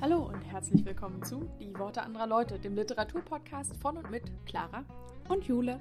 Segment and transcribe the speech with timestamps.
[0.00, 4.84] Hallo und herzlich willkommen zu Die Worte anderer Leute, dem Literaturpodcast von und mit Clara
[5.28, 5.78] und Jule.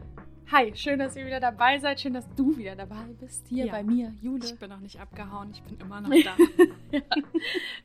[0.51, 2.01] Hi, schön, dass ihr wieder dabei seid.
[2.01, 3.47] Schön, dass du wieder dabei bist.
[3.47, 3.71] Hier Ja.
[3.71, 4.45] bei mir, Jule.
[4.45, 6.35] Ich bin noch nicht abgehauen, ich bin immer noch da.
[6.91, 7.01] ja,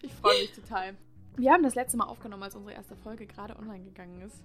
[0.03, 0.95] ich freue mich total.
[1.37, 4.43] Wir haben das letzte Mal aufgenommen, als unsere erste Folge gerade online gegangen ist.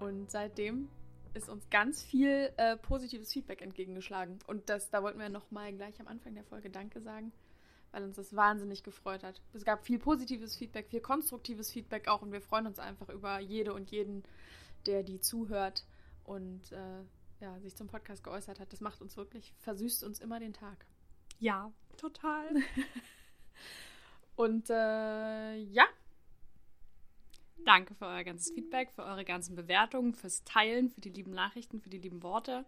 [0.00, 0.88] Und seitdem
[1.34, 4.38] ist uns ganz viel äh, positives Feedback entgegengeschlagen.
[4.46, 7.32] Und das, da wollten wir nochmal gleich am Anfang der Folge Danke sagen,
[7.92, 9.40] weil uns das wahnsinnig gefreut hat.
[9.52, 12.22] Es gab viel positives Feedback, viel konstruktives Feedback auch.
[12.22, 14.24] Und wir freuen uns einfach über jede und jeden,
[14.86, 15.84] der die zuhört
[16.24, 17.02] und äh,
[17.40, 18.72] ja, sich zum Podcast geäußert hat.
[18.72, 20.86] Das macht uns wirklich, versüßt uns immer den Tag.
[21.38, 22.46] ja, total.
[24.36, 25.84] Und äh, ja,
[27.64, 31.80] Danke für euer ganzes Feedback, für eure ganzen Bewertungen, fürs Teilen, für die lieben Nachrichten,
[31.80, 32.64] für die lieben Worte,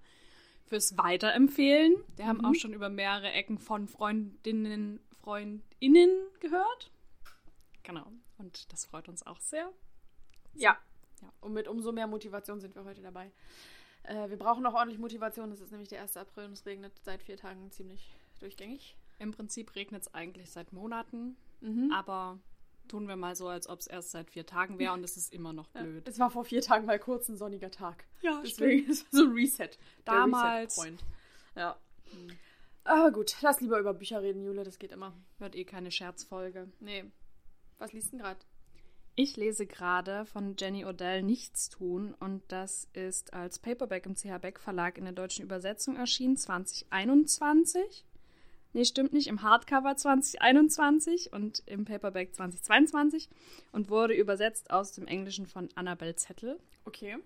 [0.67, 1.97] fürs Weiterempfehlen.
[2.15, 2.45] Wir haben Mhm.
[2.45, 6.91] auch schon über mehrere Ecken von Freundinnen, Freundinnen gehört.
[7.83, 8.07] Genau.
[8.39, 9.71] Und das freut uns auch sehr.
[10.55, 10.77] Ja.
[11.23, 11.33] Ja.
[11.41, 13.31] Und mit umso mehr Motivation sind wir heute dabei.
[14.03, 15.51] Äh, wir brauchen noch ordentlich Motivation.
[15.51, 16.19] Es ist nämlich der 1.
[16.19, 18.97] April und es regnet seit vier Tagen ziemlich durchgängig.
[19.19, 21.91] Im Prinzip regnet es eigentlich seit Monaten, Mhm.
[21.93, 22.39] aber
[22.89, 25.33] tun wir mal so, als ob es erst seit vier Tagen wäre und es ist
[25.33, 26.07] immer noch blöd.
[26.07, 28.05] Es war vor vier Tagen mal kurz ein sonniger Tag.
[28.21, 29.71] Ja, Deswegen ist so ein Reset.
[30.07, 30.77] Der Damals.
[30.77, 31.05] Reset-Point.
[31.57, 31.77] Ja.
[32.85, 34.63] Aber gut, lass lieber über Bücher reden, Jule.
[34.63, 35.15] Das geht immer.
[35.39, 36.69] Wird eh keine Scherzfolge.
[36.81, 37.05] Nee.
[37.79, 38.41] Was liest denn gerade?
[39.17, 44.39] Ich lese gerade von Jenny Odell Nichts tun und das ist als Paperback im CH
[44.41, 48.05] Beck Verlag in der deutschen Übersetzung erschienen 2021.
[48.73, 53.29] Nee, stimmt nicht, im Hardcover 2021 und im Paperback 2022
[53.71, 56.59] und wurde übersetzt aus dem Englischen von Annabel Zettel.
[56.85, 57.17] Okay.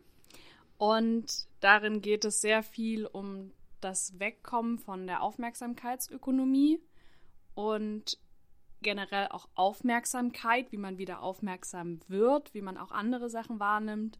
[0.76, 6.80] Und darin geht es sehr viel um das Wegkommen von der Aufmerksamkeitsökonomie
[7.54, 8.18] und
[8.82, 14.18] generell auch Aufmerksamkeit, wie man wieder aufmerksam wird, wie man auch andere Sachen wahrnimmt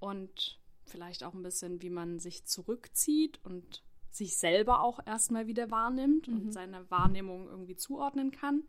[0.00, 5.70] und vielleicht auch ein bisschen, wie man sich zurückzieht und sich selber auch erstmal wieder
[5.70, 6.34] wahrnimmt Mhm.
[6.36, 8.62] und seine Wahrnehmung irgendwie zuordnen kann.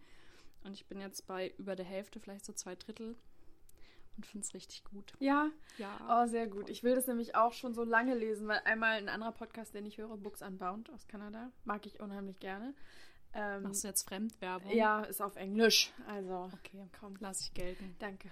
[0.63, 3.15] Und ich bin jetzt bei über der Hälfte, vielleicht so zwei Drittel
[4.17, 5.13] und finde es richtig gut.
[5.19, 5.49] Ja.
[5.77, 6.23] Ja.
[6.23, 6.69] Oh, sehr gut.
[6.69, 9.85] Ich will das nämlich auch schon so lange lesen, weil einmal ein anderer Podcast, den
[9.85, 12.73] ich höre, Books Unbound aus Kanada, mag ich unheimlich gerne.
[13.33, 14.71] Ähm, Machst du jetzt Fremdwerbung?
[14.71, 15.93] ja, ist auf Englisch.
[16.07, 17.15] Also, Okay, komm.
[17.19, 17.95] lass ich gelten.
[17.99, 18.31] Danke.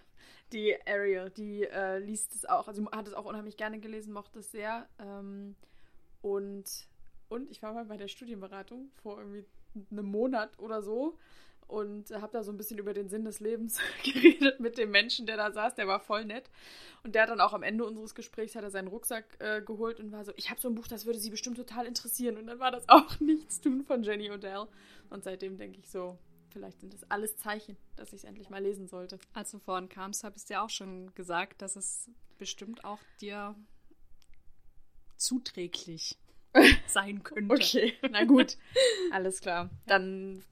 [0.51, 4.40] Die Ariel, die äh, liest es auch, also hat es auch unheimlich gerne gelesen, mochte
[4.40, 4.88] es sehr.
[5.00, 5.56] Ähm,
[6.22, 6.88] und,
[7.29, 9.45] und ich war mal bei der Studienberatung vor irgendwie
[9.91, 11.18] einem Monat oder so
[11.68, 15.26] und habe da so ein bisschen über den Sinn des Lebens geredet mit dem Menschen,
[15.26, 15.76] der da saß.
[15.76, 16.50] Der war voll nett.
[17.03, 20.00] Und der hat dann auch am Ende unseres Gesprächs hat er seinen Rucksack äh, geholt
[20.00, 22.38] und war so, ich habe so ein Buch, das würde Sie bestimmt total interessieren.
[22.38, 24.68] Und dann war das auch Nichts tun von Jenny Odell.
[25.09, 26.18] Und seitdem denke ich so,
[26.52, 29.20] vielleicht sind das alles Zeichen, dass ich es endlich mal lesen sollte.
[29.34, 33.56] Als du vorhin kamst, habe ich dir auch schon gesagt, dass es bestimmt auch dir
[35.18, 36.18] zuträglich
[36.88, 37.54] sein könnte.
[37.54, 38.58] Okay, na gut.
[39.12, 39.70] Alles klar.
[39.88, 40.44] Dann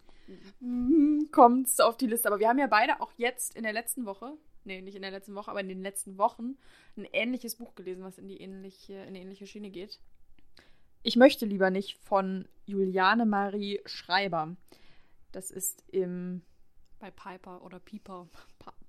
[1.31, 2.28] kommt es auf die Liste.
[2.28, 5.11] Aber wir haben ja beide auch jetzt in der letzten Woche, nee, nicht in der
[5.11, 6.57] letzten Woche, aber in den letzten Wochen
[6.95, 10.00] ein ähnliches Buch gelesen, was in die ähnliche, in die ähnliche Schiene geht.
[11.03, 14.56] Ich möchte lieber nicht von Juliane Marie Schreiber.
[15.34, 16.41] Das ist im,
[17.00, 18.29] Bei Piper oder Pieper.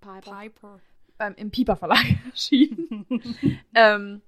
[0.01, 0.81] Piper, Piper.
[1.19, 3.07] beim, im Piper Verlag erschienen.
[3.75, 4.23] ähm,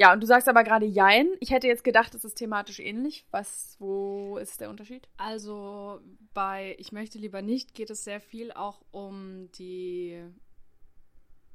[0.00, 1.28] ja, und du sagst aber gerade Jein.
[1.40, 3.26] Ich hätte jetzt gedacht, es ist thematisch ähnlich.
[3.30, 5.06] Was, wo ist der Unterschied?
[5.18, 6.00] Also
[6.32, 10.24] bei Ich möchte lieber nicht geht es sehr viel auch um die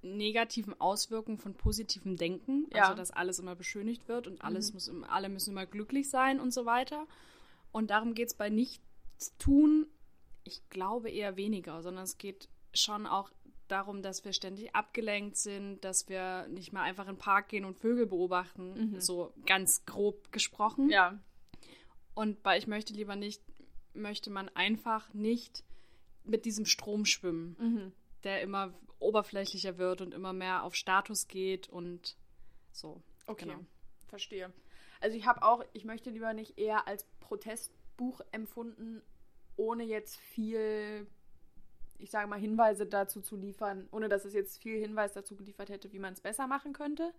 [0.04, 2.68] negativen Auswirkungen von positivem Denken.
[2.72, 2.84] Ja.
[2.84, 6.40] Also dass alles immer beschönigt wird und alles muss im- alle müssen immer glücklich sein
[6.40, 7.08] und so weiter.
[7.72, 9.88] Und darum geht es bei Nichtstun,
[10.44, 13.32] ich glaube eher weniger, sondern es geht schon auch
[13.68, 17.66] darum, dass wir ständig abgelenkt sind, dass wir nicht mal einfach in den Park gehen
[17.66, 19.00] und Vögel beobachten, Mhm.
[19.02, 20.90] so ganz grob gesprochen.
[20.90, 21.18] Ja.
[22.14, 23.42] Und bei Ich möchte lieber nicht,
[23.94, 25.64] möchte man einfach nicht
[26.24, 27.92] mit diesem Strom schwimmen, Mhm.
[28.24, 32.16] der immer oberflächlicher wird und immer mehr auf Status geht und
[32.72, 33.02] so.
[33.28, 33.60] Okay, Genau.
[34.08, 34.52] verstehe.
[35.02, 39.02] Also ich habe auch, ich möchte lieber nicht eher als Protestbuch empfunden,
[39.58, 41.06] ohne jetzt viel,
[41.98, 45.70] ich sage mal, Hinweise dazu zu liefern, ohne dass es jetzt viel Hinweis dazu geliefert
[45.70, 47.14] hätte, wie man es besser machen könnte.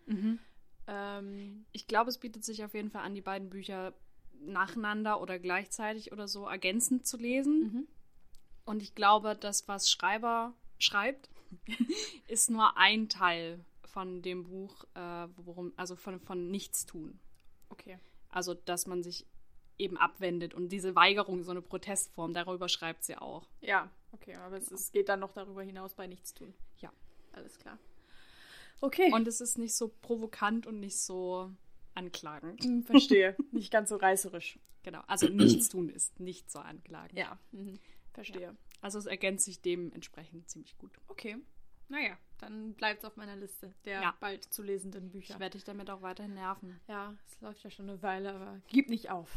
[0.86, 3.94] Ähm, Ich glaube, es bietet sich auf jeden Fall an, die beiden Bücher
[4.40, 7.60] nacheinander oder gleichzeitig oder so ergänzend zu lesen.
[7.60, 7.88] mhm.
[8.64, 11.30] Und ich glaube, das, was Schreiber schreibt,
[12.28, 17.18] ist nur ein Teil von dem Buch, äh, worum, also von, von Nichtstun.
[17.70, 17.98] Okay.
[18.28, 19.24] Also, dass man sich
[19.78, 20.54] eben abwendet.
[20.54, 23.46] Und diese Weigerung, so eine Protestform, darüber schreibt sie auch.
[23.60, 26.54] Ja, okay, aber es, es geht dann noch darüber hinaus bei nichts tun.
[26.78, 26.92] Ja.
[27.32, 27.78] Alles klar.
[28.80, 29.12] Okay.
[29.12, 31.50] Und es ist nicht so provokant und nicht so
[31.94, 32.62] anklagend.
[32.64, 33.36] Hm, verstehe.
[33.52, 34.58] nicht ganz so reißerisch.
[34.82, 35.02] Genau.
[35.06, 37.18] Also nichts tun ist nicht so anklagend.
[37.18, 37.78] Ja, mhm.
[38.12, 38.40] verstehe.
[38.42, 38.54] Ja.
[38.80, 40.92] Also es ergänzt sich dementsprechend ziemlich gut.
[41.08, 41.36] Okay.
[41.88, 44.14] Naja, dann bleibt es auf meiner Liste der Ja.
[44.20, 45.34] bald zu lesenden Bücher.
[45.34, 46.80] Ich werde dich damit auch weiterhin nerven.
[46.88, 49.30] ja, es läuft ja schon eine Weile, aber gib nicht auf.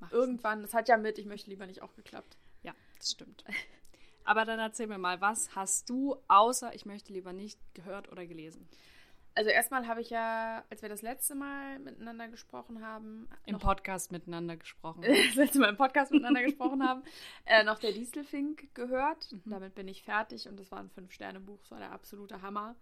[0.00, 2.36] Mach Irgendwann, das hat ja mit, ich möchte lieber nicht auch geklappt.
[2.62, 3.44] Ja, das stimmt.
[4.24, 8.26] Aber dann erzähl mir mal, was hast du außer ich möchte lieber nicht gehört oder
[8.26, 8.68] gelesen?
[9.34, 14.10] Also erstmal habe ich ja, als wir das letzte Mal miteinander gesprochen haben, Im Podcast
[14.10, 15.02] miteinander gesprochen.
[15.06, 17.02] das letzte Mal im Podcast miteinander gesprochen haben,
[17.46, 19.32] äh, noch der Distelfink gehört.
[19.32, 19.50] Mhm.
[19.50, 22.74] Damit bin ich fertig und das war ein Fünf-Sterne-Buch, das war der absolute Hammer.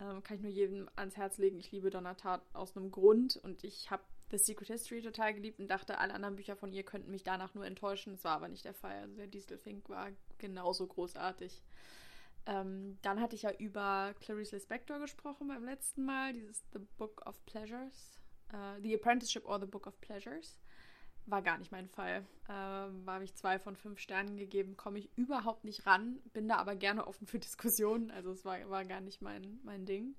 [0.00, 1.58] Ähm, kann ich nur jedem ans Herz legen.
[1.58, 5.58] Ich liebe Donna Tartt aus einem Grund und ich habe The Secret History total geliebt
[5.58, 8.12] und dachte, alle anderen Bücher von ihr könnten mich danach nur enttäuschen.
[8.12, 9.00] Das war aber nicht der Fall.
[9.00, 11.62] Also der Distelfink war genauso großartig.
[12.46, 17.26] Ähm, dann hatte ich ja über Clarice Lispector gesprochen beim letzten Mal, dieses The Book
[17.26, 18.18] of Pleasures.
[18.52, 20.58] Äh, The Apprenticeship or The Book of Pleasures.
[21.26, 22.26] War gar nicht mein Fall.
[22.48, 26.56] Ähm, habe ich zwei von fünf Sternen gegeben, komme ich überhaupt nicht ran, bin da
[26.56, 28.10] aber gerne offen für Diskussionen.
[28.10, 30.14] Also es war, war gar nicht mein, mein Ding.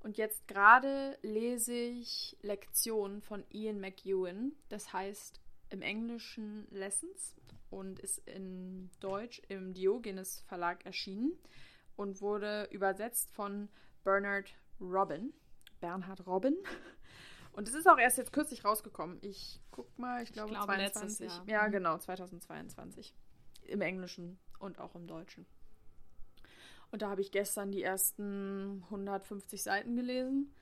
[0.00, 4.52] Und jetzt gerade lese ich Lektionen von Ian McEwan.
[4.68, 5.40] Das heißt
[5.70, 7.34] im Englischen Lessons
[7.70, 11.32] und ist in Deutsch im Diogenes Verlag erschienen
[11.96, 13.68] und wurde übersetzt von
[14.04, 15.32] Bernard Robin.
[15.80, 16.56] Bernhard Robin.
[17.52, 19.18] Und es ist auch erst jetzt kürzlich rausgekommen.
[19.20, 21.28] Ich guck mal, ich glaube, glaube, letztes 22.
[21.28, 21.62] Jahr.
[21.62, 21.72] Ja, Mhm.
[21.72, 23.12] genau, 2022.
[23.64, 25.44] Im Englischen und auch im Deutschen.
[26.90, 30.54] Und da habe ich gestern die ersten 150 Seiten gelesen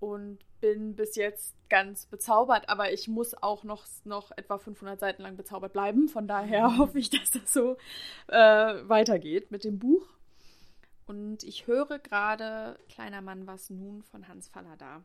[0.00, 5.22] und bin bis jetzt ganz bezaubert, aber ich muss auch noch, noch etwa 500 Seiten
[5.22, 6.08] lang bezaubert bleiben.
[6.08, 7.76] Von daher hoffe ich, dass das so
[8.28, 8.36] äh,
[8.88, 10.06] weitergeht mit dem Buch.
[11.06, 15.02] Und ich höre gerade Kleiner Mann, was nun von Hans Fallada.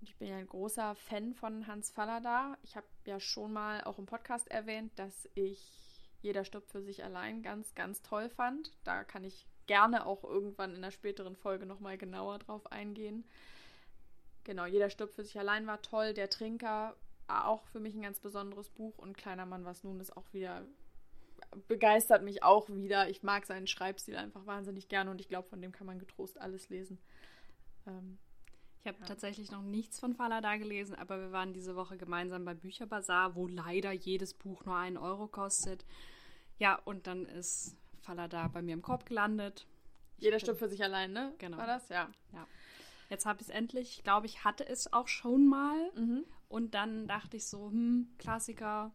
[0.00, 2.56] Ich bin ja ein großer Fan von Hans Fallada.
[2.62, 5.87] Ich habe ja schon mal auch im Podcast erwähnt, dass ich
[6.20, 8.72] Jeder stirbt für sich allein ganz, ganz toll fand.
[8.84, 13.24] Da kann ich gerne auch irgendwann in einer späteren Folge nochmal genauer drauf eingehen.
[14.44, 16.14] Genau, Jeder stirbt für sich allein war toll.
[16.14, 16.96] Der Trinker
[17.28, 18.98] auch für mich ein ganz besonderes Buch.
[18.98, 20.64] Und Kleiner Mann, was nun ist, auch wieder
[21.66, 23.08] begeistert mich auch wieder.
[23.08, 26.40] Ich mag seinen Schreibstil einfach wahnsinnig gerne und ich glaube, von dem kann man getrost
[26.40, 26.98] alles lesen.
[27.86, 28.18] Ähm,
[28.88, 29.06] habe Ja.
[29.06, 33.46] tatsächlich noch nichts von Falada gelesen, aber wir waren diese Woche gemeinsam beim Bücherbazar, wo
[33.46, 35.84] leider jedes Buch nur einen Euro kostet.
[36.58, 39.66] Ja, und dann ist Falada bei mir im Korb gelandet.
[40.18, 41.32] jeder stirbt für sich allein, ne?
[41.38, 41.58] Genau.
[41.58, 41.88] War das?
[41.88, 42.08] Ja.
[43.10, 43.98] Jetzt habe ich es endlich.
[43.98, 45.90] Ich glaube, ich hatte es auch schon mal.
[45.94, 46.24] Mhm.
[46.48, 48.90] Und dann dachte ich so, hm, Klassiker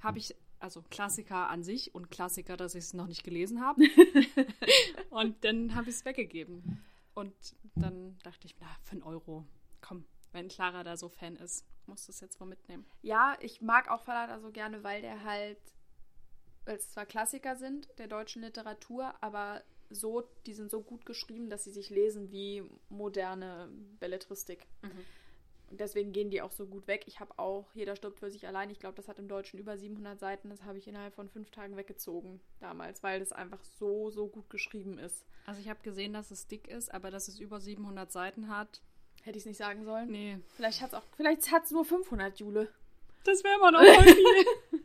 [0.00, 3.82] habe ich, also Klassiker an sich und Klassiker, dass ich es noch nicht gelesen habe.
[5.10, 6.82] und dann habe ich es weggegeben.
[7.14, 9.46] Und dann dachte ich, na, für einen Euro,
[9.80, 12.84] komm, wenn Clara da so Fan ist, muss das jetzt wohl mitnehmen.
[13.02, 15.58] Ja, ich mag auch Fallada so gerne, weil der halt,
[16.64, 21.50] weil es zwar Klassiker sind der deutschen Literatur, aber so, die sind so gut geschrieben,
[21.50, 23.70] dass sie sich lesen wie moderne
[24.00, 24.66] Belletristik.
[24.82, 24.92] Und
[25.76, 27.04] deswegen gehen die auch so gut weg.
[27.06, 28.70] Ich habe auch Jeder stirbt für sich allein.
[28.70, 30.50] Ich glaube, das hat im Deutschen über 700 Seiten.
[30.50, 34.48] Das habe ich innerhalb von fünf Tagen weggezogen damals, weil das einfach so, so gut
[34.50, 35.24] geschrieben ist.
[35.46, 38.80] Also ich habe gesehen, dass es dick ist, aber dass es über 700 Seiten hat.
[39.22, 40.10] Hätte ich es nicht sagen sollen?
[40.10, 42.68] Nee, Vielleicht hat es auch, vielleicht hat es nur 500, Jule.
[43.24, 44.80] das wäre immer noch voll viel.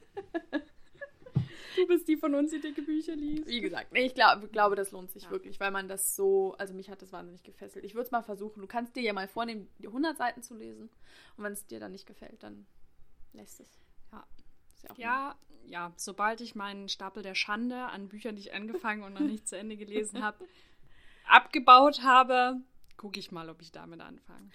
[1.80, 3.48] du bist die von uns, die dicke Bücher liest.
[3.48, 5.32] Wie gesagt, nee, ich glaub, glaube, das lohnt sich Ja.
[5.32, 7.86] wirklich, weil man das so, also mich hat das wahnsinnig gefesselt.
[7.86, 8.62] Ich würde es mal versuchen.
[8.62, 10.90] Du kannst dir ja mal vornehmen, die 100 Seiten zu lesen.
[11.38, 12.66] Und wenn es dir dann nicht gefällt, dann
[13.34, 13.70] lässt es.
[14.12, 14.28] Ja.
[14.84, 19.14] Ja, Ja, ja, sobald ich meinen Stapel der Schande an Büchern, die ich angefangen und
[19.14, 20.38] noch nicht zu Ende gelesen habe,
[21.28, 22.58] abgebaut habe,
[22.98, 24.50] gucke ich mal, ob ich damit anfange.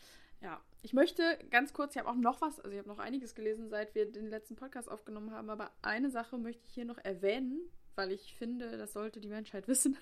[0.45, 3.35] Ja, ich möchte ganz kurz, ich habe auch noch was, also ich habe noch einiges
[3.35, 6.99] gelesen, seit wir den letzten Podcast aufgenommen haben, aber eine Sache möchte ich hier noch
[6.99, 7.63] erwähnen,
[7.95, 9.97] weil ich finde, das sollte die Menschheit wissen.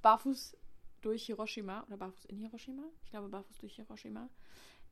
[0.00, 0.56] Barfuß
[1.02, 4.28] durch Hiroshima oder Barfuß in Hiroshima, ich glaube Barfuß durch Hiroshima,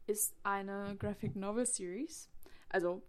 [0.09, 2.29] ist eine Graphic Novel Series.
[2.69, 3.03] Also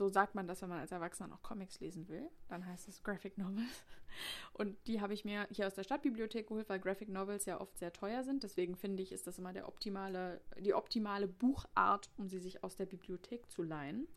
[0.00, 2.26] so sagt man das, wenn man als Erwachsener noch Comics lesen will.
[2.48, 3.84] Dann heißt es Graphic Novels.
[4.54, 7.78] Und die habe ich mir hier aus der Stadtbibliothek geholt, weil Graphic Novels ja oft
[7.78, 8.42] sehr teuer sind.
[8.42, 12.76] Deswegen finde ich, ist das immer der optimale, die optimale Buchart, um sie sich aus
[12.76, 14.08] der Bibliothek zu leihen.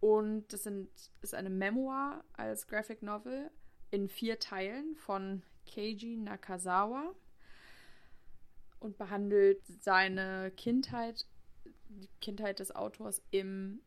[0.00, 0.88] Und das sind,
[1.22, 3.52] ist eine Memoir als Graphic Novel
[3.92, 7.14] in vier Teilen von Keiji Nakazawa
[8.80, 11.24] und behandelt seine Kindheit,
[11.88, 13.78] die Kindheit des Autors im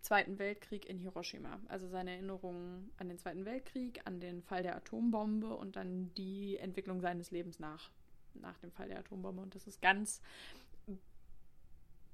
[0.00, 1.60] Zweiten Weltkrieg in Hiroshima.
[1.68, 6.56] Also seine Erinnerungen an den Zweiten Weltkrieg, an den Fall der Atombombe und dann die
[6.56, 7.90] Entwicklung seines Lebens nach,
[8.34, 9.42] nach dem Fall der Atombombe.
[9.42, 10.20] Und das ist ganz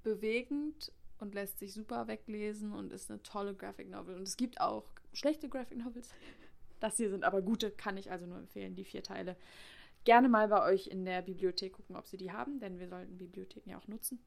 [0.02, 4.16] bewegend und lässt sich super weglesen und ist eine tolle Graphic Novel.
[4.16, 6.10] Und es gibt auch schlechte Graphic Novels.
[6.80, 9.36] Das hier sind aber gute, kann ich also nur empfehlen, die vier Teile.
[10.04, 13.16] Gerne mal bei euch in der Bibliothek gucken, ob sie die haben, denn wir sollten
[13.18, 14.20] Bibliotheken ja auch nutzen.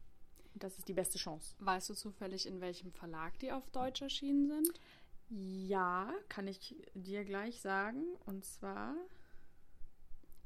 [0.55, 1.55] Das ist die beste Chance.
[1.59, 4.79] Weißt du zufällig, in welchem Verlag die auf Deutsch erschienen sind?
[5.29, 8.03] Ja, kann ich dir gleich sagen.
[8.25, 8.95] Und zwar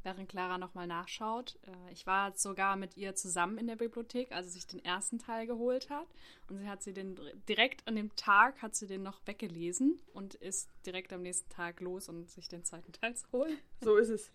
[0.03, 1.57] während Clara nochmal nachschaut.
[1.65, 5.17] Äh, ich war sogar mit ihr zusammen in der Bibliothek, als sie sich den ersten
[5.17, 6.07] Teil geholt hat.
[6.49, 10.35] Und sie hat sie den direkt an dem Tag hat sie den noch weggelesen und
[10.35, 13.57] ist direkt am nächsten Tag los und sich den zweiten Teil zu holen.
[13.81, 14.31] So ist es.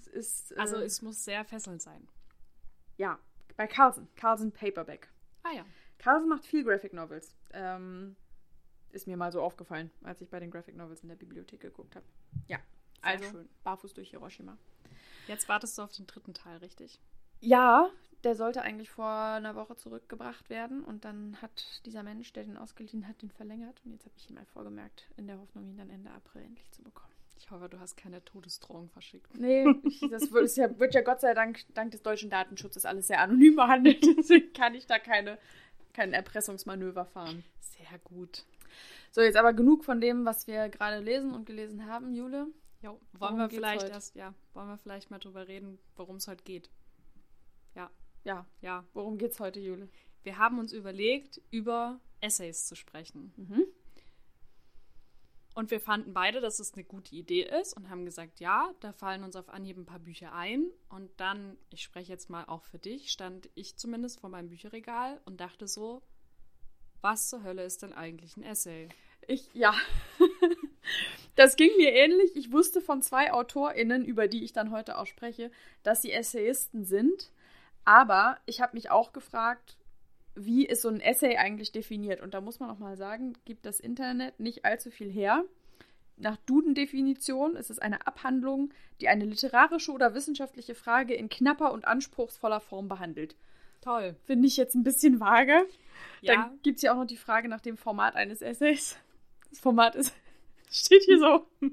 [0.00, 2.06] es ist, äh, also es muss sehr fesselnd sein.
[2.96, 3.18] Ja,
[3.58, 4.08] bei Carlsen.
[4.14, 5.08] Carlsen Paperback.
[5.42, 5.66] Ah ja.
[5.98, 7.34] Carlsen macht viel Graphic Novels.
[7.52, 8.14] Ähm,
[8.92, 11.96] ist mir mal so aufgefallen, als ich bei den Graphic Novels in der Bibliothek geguckt
[11.96, 12.06] habe.
[12.46, 12.58] Ja,
[13.02, 13.48] sehr also schön.
[13.64, 14.56] barfuß durch Hiroshima.
[15.26, 17.00] Jetzt wartest du auf den dritten Teil, richtig?
[17.40, 17.90] Ja,
[18.22, 22.56] der sollte eigentlich vor einer Woche zurückgebracht werden und dann hat dieser Mensch, der den
[22.56, 25.76] ausgeliehen hat, den verlängert und jetzt habe ich ihn mal vorgemerkt, in der Hoffnung, ihn
[25.76, 27.07] dann Ende April endlich zu bekommen.
[27.38, 29.38] Ich hoffe, du hast keine Todesdrohung verschickt.
[29.38, 33.06] Nee, ich, das wird ja, wird ja Gott sei Dank, dank des deutschen Datenschutzes alles
[33.06, 34.04] sehr anonym behandelt.
[34.18, 35.38] Deswegen kann ich da keine,
[35.92, 37.44] kein Erpressungsmanöver fahren.
[37.60, 38.44] Sehr gut.
[39.12, 42.48] So, jetzt aber genug von dem, was wir gerade lesen und gelesen haben, Jule.
[42.82, 43.92] Jo, wollen wir vielleicht heute?
[43.92, 46.70] erst, ja, wollen wir vielleicht mal drüber reden, worum es heute geht.
[47.74, 47.90] Ja.
[48.24, 48.46] Ja.
[48.60, 48.84] Ja.
[48.94, 49.88] Worum geht's heute, Jule?
[50.22, 53.32] Wir haben uns überlegt, über Essays zu sprechen.
[53.36, 53.64] Mhm.
[55.58, 58.92] Und wir fanden beide, dass es eine gute Idee ist und haben gesagt, ja, da
[58.92, 60.70] fallen uns auf Anhieb ein paar Bücher ein.
[60.88, 65.20] Und dann, ich spreche jetzt mal auch für dich, stand ich zumindest vor meinem Bücherregal
[65.24, 66.00] und dachte so,
[67.00, 68.88] was zur Hölle ist denn eigentlich ein Essay?
[69.26, 69.74] Ich, ja.
[71.34, 72.36] Das ging mir ähnlich.
[72.36, 75.50] Ich wusste von zwei AutorInnen, über die ich dann heute auch spreche,
[75.82, 77.32] dass sie Essayisten sind.
[77.84, 79.76] Aber ich habe mich auch gefragt,
[80.38, 82.20] wie ist so ein Essay eigentlich definiert?
[82.20, 85.44] Und da muss man auch mal sagen, gibt das Internet nicht allzu viel her.
[86.16, 91.86] Nach Duden-Definition ist es eine Abhandlung, die eine literarische oder wissenschaftliche Frage in knapper und
[91.86, 93.36] anspruchsvoller Form behandelt.
[93.80, 94.16] Toll.
[94.24, 95.64] Finde ich jetzt ein bisschen vage.
[96.20, 96.34] Ja.
[96.34, 98.96] Dann gibt es ja auch noch die Frage nach dem Format eines Essays.
[99.50, 100.12] Das Format ist
[100.70, 101.46] Steht hier so.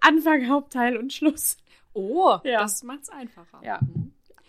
[0.00, 1.58] Anfang, Hauptteil und Schluss.
[1.92, 2.60] Oh, ja.
[2.60, 3.60] das macht's einfacher.
[3.62, 3.80] Ja.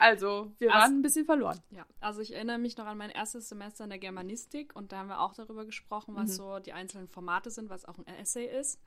[0.02, 1.62] Also, wir waren also, ein bisschen verloren.
[1.70, 4.98] Ja, also ich erinnere mich noch an mein erstes Semester in der Germanistik und da
[4.98, 6.34] haben wir auch darüber gesprochen, was mhm.
[6.34, 8.82] so die einzelnen Formate sind, was auch ein Essay ist.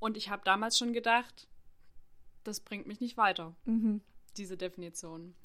[0.00, 1.46] Und ich habe damals schon gedacht,
[2.42, 4.00] das bringt mich nicht weiter, mhm.
[4.36, 5.36] diese Definition.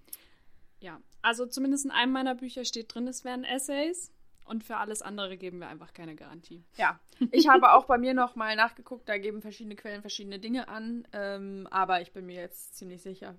[0.79, 4.11] Ja, also zumindest in einem meiner Bücher steht drin, es wären Essays.
[4.43, 6.63] Und für alles andere geben wir einfach keine Garantie.
[6.75, 6.99] Ja,
[7.31, 11.07] ich habe auch bei mir noch mal nachgeguckt, da geben verschiedene Quellen verschiedene Dinge an,
[11.13, 13.35] ähm, aber ich bin mir jetzt ziemlich sicher,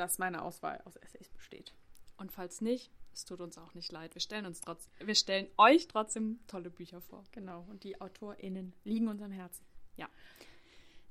[0.00, 1.74] dass meine Auswahl aus Essays besteht.
[2.16, 4.14] Und falls nicht, es tut uns auch nicht leid.
[4.14, 7.24] Wir stellen uns trotz, wir stellen euch trotzdem tolle Bücher vor.
[7.32, 9.64] Genau, und die AutorInnen liegen uns am Herzen.
[9.96, 10.08] Ja.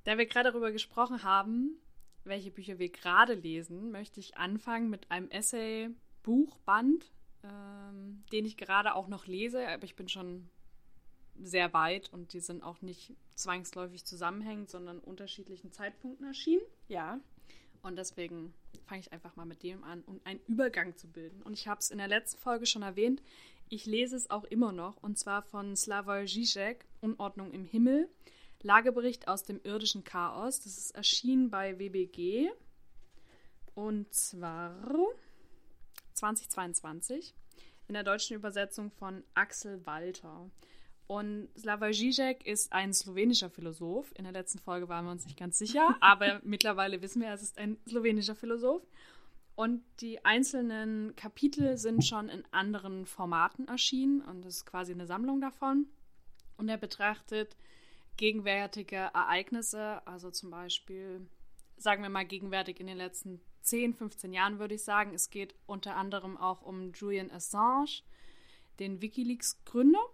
[0.04, 1.80] Da wir gerade darüber gesprochen haben,
[2.24, 7.12] welche Bücher wir gerade lesen, möchte ich anfangen mit einem Essay-Buchband
[7.44, 10.50] ähm, den ich gerade auch noch lese, aber ich bin schon
[11.42, 16.62] sehr weit und die sind auch nicht zwangsläufig zusammenhängend, sondern unterschiedlichen Zeitpunkten erschienen.
[16.90, 17.20] Ja.
[17.82, 18.54] Und deswegen
[18.86, 21.42] fange ich einfach mal mit dem an, um einen Übergang zu bilden.
[21.44, 23.22] Und ich habe es in der letzten Folge schon erwähnt.
[23.70, 28.10] Ich lese es auch immer noch, und zwar von Slavoj Žižek, Unordnung im Himmel.
[28.62, 30.60] Lagebericht aus dem irdischen Chaos.
[30.60, 32.50] Das ist erschienen bei WBG.
[33.74, 34.76] Und zwar
[36.14, 37.34] 2022
[37.88, 40.50] in der deutschen Übersetzung von Axel Walter.
[41.10, 44.14] Und Slavoj Žižek ist ein slowenischer Philosoph.
[44.16, 47.42] In der letzten Folge waren wir uns nicht ganz sicher, aber mittlerweile wissen wir, es
[47.42, 48.84] ist ein slowenischer Philosoph.
[49.56, 55.08] Und die einzelnen Kapitel sind schon in anderen Formaten erschienen und das ist quasi eine
[55.08, 55.88] Sammlung davon.
[56.58, 57.58] Und er betrachtet
[58.16, 61.28] gegenwärtige Ereignisse, also zum Beispiel,
[61.76, 65.16] sagen wir mal, gegenwärtig in den letzten 10, 15 Jahren, würde ich sagen.
[65.16, 68.04] Es geht unter anderem auch um Julian Assange,
[68.78, 70.06] den Wikileaks-Gründer.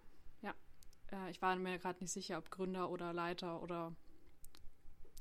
[1.15, 3.93] Äh, ich war mir gerade nicht sicher, ob Gründer oder Leiter oder.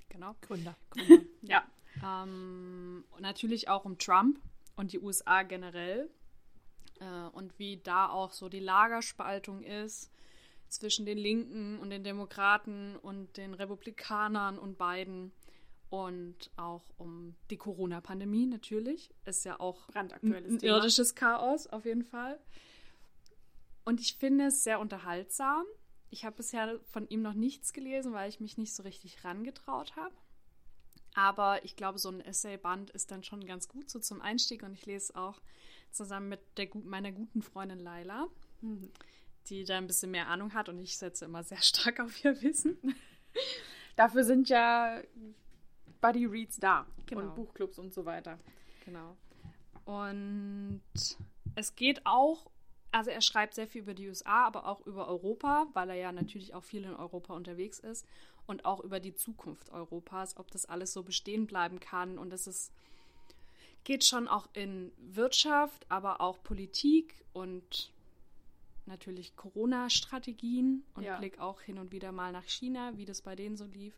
[0.09, 0.35] Genau.
[0.43, 0.77] Gründer.
[0.91, 1.25] Gründer.
[1.43, 1.65] ja.
[2.05, 4.41] Ähm, natürlich auch um Trump
[4.77, 6.11] und die USA generell.
[7.01, 10.11] Äh, und wie da auch so die Lagerspaltung ist
[10.69, 15.33] zwischen den Linken und den Demokraten und den Republikanern und Biden
[15.91, 19.11] und auch um die Corona-Pandemie natürlich.
[19.25, 22.41] Ist ja auch brandaktuelles ein, ein irdisches Chaos auf jeden Fall.
[23.85, 25.65] Und ich finde es sehr unterhaltsam.
[26.15, 29.97] Ich habe bisher von ihm noch nichts gelesen, weil ich mich nicht so richtig rangetraut
[29.97, 30.15] habe.
[31.13, 34.63] Aber ich glaube, so ein Essayband ist dann schon ganz gut so zum Einstieg.
[34.63, 35.41] Und ich lese auch
[35.91, 38.29] zusammen mit der, meiner guten Freundin Laila,
[38.61, 38.93] mhm.
[39.49, 40.69] die da ein bisschen mehr Ahnung hat.
[40.69, 42.79] Und ich setze immer sehr stark auf ihr Wissen.
[43.97, 45.03] Dafür sind ja
[46.01, 47.23] Buddy Reads da genau.
[47.23, 48.39] und Buchclubs und so weiter.
[48.85, 49.17] Genau.
[49.85, 50.81] Und
[51.57, 52.53] es geht auch,
[52.95, 56.13] also er schreibt sehr viel über die USA, aber auch über Europa, weil er ja
[56.13, 58.07] natürlich auch viel in Europa unterwegs ist
[58.47, 62.19] und auch über die Zukunft Europas, ob das alles so bestehen bleiben kann.
[62.19, 62.73] Und es ist,
[63.83, 67.91] geht schon auch in Wirtschaft, aber auch Politik und
[68.87, 71.19] natürlich Corona-Strategien und ja.
[71.19, 73.95] Blick auch hin und wieder mal nach China, wie das bei denen so lief.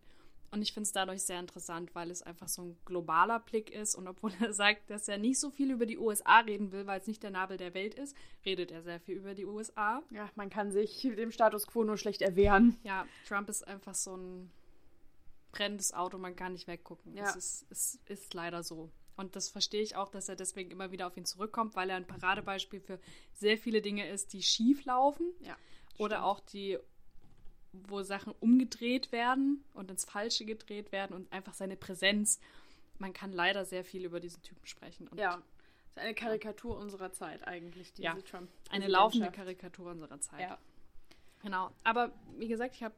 [0.57, 3.95] Und ich finde es dadurch sehr interessant, weil es einfach so ein globaler Blick ist.
[3.95, 6.99] Und obwohl er sagt, dass er nicht so viel über die USA reden will, weil
[6.99, 10.03] es nicht der Nabel der Welt ist, redet er sehr viel über die USA.
[10.11, 12.79] Ja, man kann sich dem Status quo nur schlecht erwehren.
[12.85, 14.51] Ja, Trump ist einfach so ein
[15.53, 17.15] brennendes Auto, man kann nicht weggucken.
[17.15, 17.25] Ja.
[17.25, 18.91] Es, ist, es ist leider so.
[19.15, 21.97] Und das verstehe ich auch, dass er deswegen immer wieder auf ihn zurückkommt, weil er
[21.97, 22.99] ein Paradebeispiel für
[23.35, 25.35] sehr viele Dinge ist, die schief laufen.
[25.41, 25.57] Ja,
[25.99, 26.79] oder auch die
[27.89, 32.41] wo Sachen umgedreht werden und ins Falsche gedreht werden und einfach seine Präsenz.
[32.99, 35.09] Man kann leider sehr viel über diesen Typen sprechen.
[35.09, 35.43] Und ja,
[35.89, 38.51] ist eine Karikatur unserer Zeit eigentlich, diese ja, Trump.
[38.71, 40.41] Eine laufende Karikatur unserer Zeit.
[40.41, 40.59] Ja.
[41.43, 41.71] Genau.
[41.85, 42.95] Aber wie gesagt, ich habe,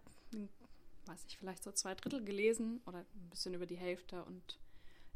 [1.06, 4.58] weiß ich, vielleicht so zwei Drittel gelesen oder ein bisschen über die Hälfte und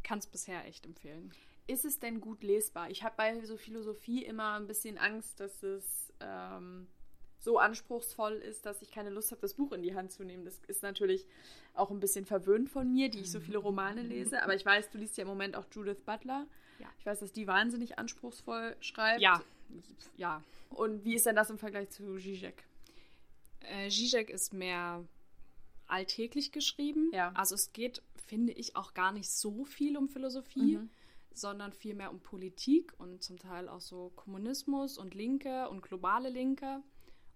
[0.02, 1.32] kann es bisher echt empfehlen.
[1.66, 2.90] Ist es denn gut lesbar?
[2.90, 6.88] Ich habe bei so Philosophie immer ein bisschen Angst, dass es ähm,
[7.42, 10.44] so anspruchsvoll ist, dass ich keine Lust habe, das Buch in die Hand zu nehmen.
[10.44, 11.26] Das ist natürlich
[11.74, 14.42] auch ein bisschen verwöhnt von mir, die ich so viele Romane lese.
[14.42, 16.46] Aber ich weiß, du liest ja im Moment auch Judith Butler.
[16.78, 16.86] Ja.
[16.98, 19.20] Ich weiß, dass die wahnsinnig anspruchsvoll schreibt.
[19.20, 19.42] Ja.
[20.16, 20.42] Ja.
[20.70, 22.62] Und wie ist denn das im Vergleich zu Zizek?
[23.60, 25.04] Äh, Zizek ist mehr
[25.88, 27.10] alltäglich geschrieben.
[27.12, 27.32] Ja.
[27.34, 30.76] Also es geht, finde ich, auch gar nicht so viel um Philosophie.
[30.76, 30.90] Mhm
[31.34, 36.82] sondern vielmehr um Politik und zum Teil auch so Kommunismus und Linke und globale Linke.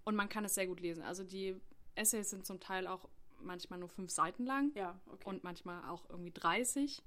[0.06, 1.02] Und man kann es sehr gut lesen.
[1.02, 1.60] Also die
[1.96, 3.08] Essays sind zum Teil auch
[3.40, 4.70] manchmal nur fünf Seiten lang.
[4.76, 5.28] Ja, okay.
[5.28, 7.02] Und manchmal auch irgendwie 30.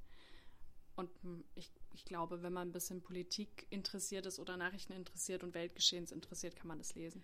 [0.97, 1.09] Und
[1.55, 6.11] ich, ich glaube, wenn man ein bisschen Politik interessiert ist oder Nachrichten interessiert und Weltgeschehens
[6.11, 7.23] interessiert, kann man das lesen.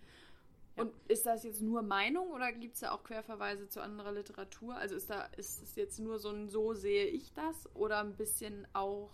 [0.77, 0.83] Ja.
[0.83, 4.77] Und ist das jetzt nur Meinung oder gibt es da auch Querverweise zu anderer Literatur?
[4.77, 8.15] Also ist da ist es jetzt nur so ein so sehe ich das oder ein
[8.15, 9.11] bisschen auch,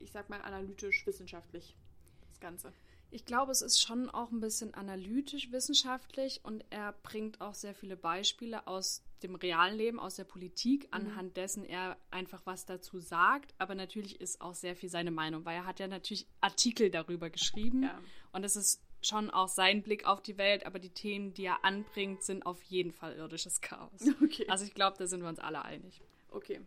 [0.00, 1.76] ich sag mal, analytisch wissenschaftlich
[2.28, 2.72] das Ganze?
[3.12, 7.74] Ich glaube, es ist schon auch ein bisschen analytisch wissenschaftlich und er bringt auch sehr
[7.74, 10.88] viele Beispiele aus dem realen Leben, aus der Politik, mhm.
[10.92, 13.54] anhand dessen er einfach was dazu sagt.
[13.58, 17.30] Aber natürlich ist auch sehr viel seine Meinung, weil er hat ja natürlich Artikel darüber
[17.30, 17.82] geschrieben.
[17.82, 18.00] Ja.
[18.32, 21.64] Und es ist schon auch sein Blick auf die Welt, aber die Themen, die er
[21.64, 24.00] anbringt, sind auf jeden Fall irdisches Chaos.
[24.22, 24.46] Okay.
[24.48, 26.00] Also ich glaube, da sind wir uns alle einig.
[26.30, 26.60] Okay.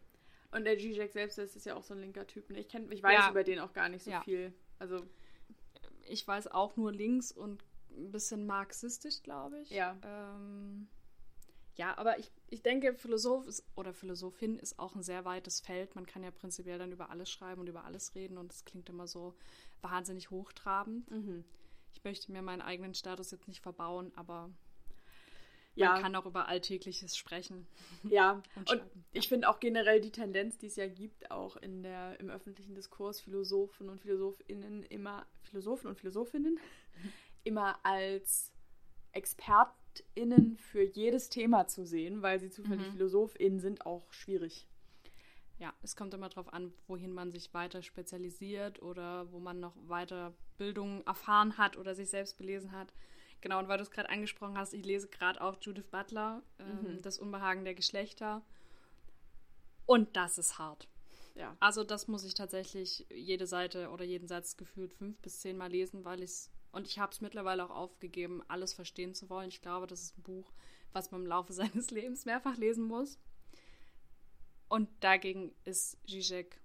[0.52, 2.50] Und der Zizek selbst, das ist ja auch so ein linker Typ.
[2.50, 2.60] Ne?
[2.60, 3.30] Ich, kenn, ich weiß ja.
[3.30, 4.22] über den auch gar nicht so ja.
[4.22, 4.54] viel.
[4.80, 5.06] Also
[6.08, 9.70] ich weiß auch nur links und ein bisschen marxistisch, glaube ich.
[9.70, 9.98] Ja.
[10.04, 10.88] Ähm,
[11.76, 15.96] ja, aber ich, ich denke, Philosoph ist, oder Philosophin ist auch ein sehr weites Feld.
[15.96, 18.90] Man kann ja prinzipiell dann über alles schreiben und über alles reden und es klingt
[18.90, 19.34] immer so
[19.82, 21.10] wahnsinnig hochtrabend.
[21.10, 21.44] Mhm.
[21.92, 24.50] Ich möchte mir meinen eigenen Status jetzt nicht verbauen, aber
[25.76, 25.94] ja.
[25.94, 27.68] man kann auch über Alltägliches sprechen.
[28.04, 28.82] Ja, und, und
[29.12, 32.76] ich finde auch generell die Tendenz, die es ja gibt, auch in der, im öffentlichen
[32.76, 36.60] Diskurs, Philosophen und PhilosophInnen immer, Philosophen und Philosophinnen,
[37.44, 38.52] immer als
[39.12, 42.92] ExpertInnen für jedes Thema zu sehen, weil sie zufällig mhm.
[42.94, 44.68] PhilosophInnen sind, auch schwierig.
[45.60, 49.76] Ja, es kommt immer darauf an, wohin man sich weiter spezialisiert oder wo man noch
[49.88, 52.94] weiter Bildung erfahren hat oder sich selbst belesen hat.
[53.44, 56.94] Genau, und weil du es gerade angesprochen hast, ich lese gerade auch Judith Butler, ähm,
[56.94, 57.02] mhm.
[57.02, 58.42] Das Unbehagen der Geschlechter.
[59.86, 60.88] Und das ist hart.
[61.36, 61.58] Ja.
[61.60, 65.70] Also das muss ich tatsächlich jede Seite oder jeden Satz gefühlt fünf bis zehn Mal
[65.70, 69.50] lesen, weil ich es, und ich habe es mittlerweile auch aufgegeben, alles verstehen zu wollen.
[69.50, 70.54] Ich glaube, das ist ein Buch,
[70.94, 73.20] was man im Laufe seines Lebens mehrfach lesen muss.
[74.70, 76.62] Und dagegen ist Zizek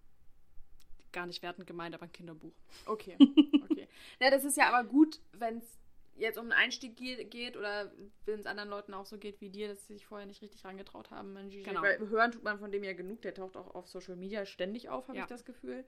[1.10, 2.54] gar nicht wertend gemeint, aber ein Kinderbuch.
[2.86, 3.16] Okay,
[3.64, 3.88] okay.
[4.20, 5.77] ja, das ist ja aber gut, wenn es
[6.18, 7.92] jetzt um einen Einstieg geht oder
[8.24, 10.64] wenn es anderen Leuten auch so geht wie dir, dass sie sich vorher nicht richtig
[10.64, 11.34] rangetraut haben.
[11.50, 11.82] Genau.
[11.82, 14.88] Weil hören tut man von dem ja genug, der taucht auch auf Social Media ständig
[14.88, 15.24] auf, habe ja.
[15.24, 15.84] ich das Gefühl.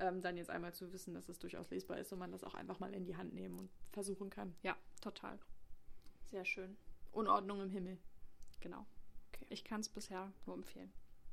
[0.00, 2.54] Ähm, dann jetzt einmal zu wissen, dass es durchaus lesbar ist und man das auch
[2.54, 4.54] einfach mal in die Hand nehmen und versuchen kann.
[4.62, 5.38] Ja, total.
[6.30, 6.76] Sehr schön.
[7.10, 7.98] Unordnung im Himmel.
[8.60, 8.86] Genau.
[9.32, 9.46] Okay.
[9.48, 10.92] Ich kann es bisher nur empfehlen.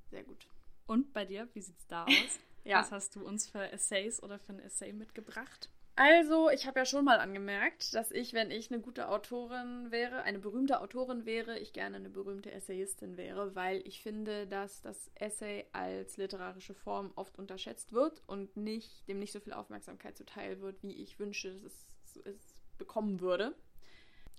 [0.10, 0.48] Sehr gut.
[0.88, 2.40] Und bei dir, wie sieht es da aus?
[2.64, 2.80] ja.
[2.80, 5.70] Was hast du uns für Essays oder für ein Essay mitgebracht?
[5.98, 10.24] Also, ich habe ja schon mal angemerkt, dass ich, wenn ich eine gute Autorin wäre,
[10.24, 15.10] eine berühmte Autorin wäre, ich gerne eine berühmte Essayistin wäre, weil ich finde, dass das
[15.16, 20.60] Essay als literarische Form oft unterschätzt wird und nicht, dem nicht so viel Aufmerksamkeit zuteil
[20.60, 21.72] wird, wie ich wünsche, dass
[22.04, 23.56] es, es bekommen würde.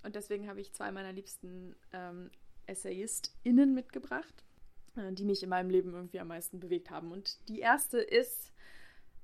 [0.03, 2.29] Und deswegen habe ich zwei meiner liebsten ähm,
[2.67, 4.43] EssayistInnen mitgebracht,
[4.95, 7.11] äh, die mich in meinem Leben irgendwie am meisten bewegt haben.
[7.11, 8.51] Und die erste ist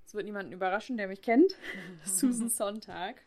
[0.06, 1.56] es wird niemanden überraschen, der mich kennt.
[2.06, 3.22] Susan Sontag.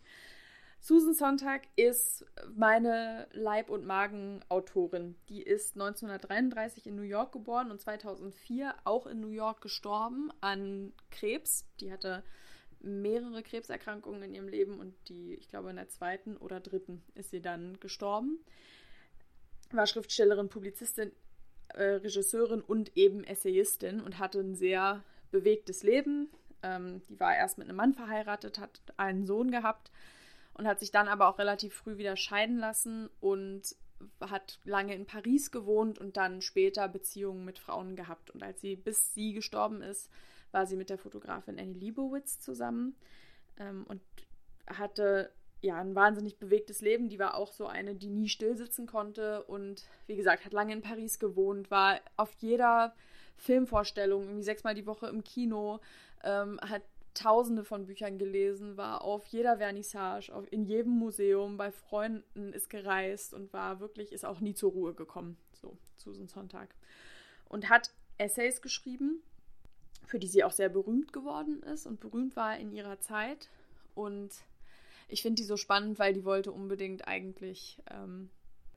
[0.80, 5.16] Susan Sontag ist meine Leib- und Magen-Autorin.
[5.28, 10.92] Die ist 1933 in New York geboren und 2004 auch in New York gestorben an
[11.10, 11.66] Krebs.
[11.80, 12.22] Die hatte
[12.80, 17.30] mehrere Krebserkrankungen in ihrem Leben und die, ich glaube, in der zweiten oder dritten ist
[17.30, 18.38] sie dann gestorben.
[19.72, 21.10] War Schriftstellerin, Publizistin,
[21.74, 26.30] äh, Regisseurin und eben Essayistin und hatte ein sehr bewegtes Leben.
[26.66, 29.90] Ähm, die war erst mit einem Mann verheiratet, hat einen Sohn gehabt
[30.54, 33.76] und hat sich dann aber auch relativ früh wieder scheiden lassen und
[34.20, 38.30] hat lange in Paris gewohnt und dann später Beziehungen mit Frauen gehabt.
[38.30, 40.10] Und als sie, bis sie gestorben ist,
[40.52, 42.96] war sie mit der Fotografin Annie Leibowitz zusammen
[43.58, 44.02] ähm, und
[44.66, 47.08] hatte ja ein wahnsinnig bewegtes Leben.
[47.08, 50.82] Die war auch so eine, die nie stillsitzen konnte und wie gesagt, hat lange in
[50.82, 52.94] Paris gewohnt, war auf jeder
[53.36, 55.80] Filmvorstellung, irgendwie sechsmal die Woche im Kino,
[56.26, 56.82] ähm, hat
[57.14, 62.68] tausende von Büchern gelesen, war auf jeder Vernissage, auf, in jedem Museum, bei Freunden ist
[62.68, 66.74] gereist und war wirklich, ist auch nie zur Ruhe gekommen, so Susan Sonntag.
[67.48, 69.22] Und hat Essays geschrieben,
[70.04, 73.48] für die sie auch sehr berühmt geworden ist und berühmt war in ihrer Zeit.
[73.94, 74.30] Und
[75.08, 78.28] ich finde die so spannend, weil die wollte unbedingt eigentlich ähm,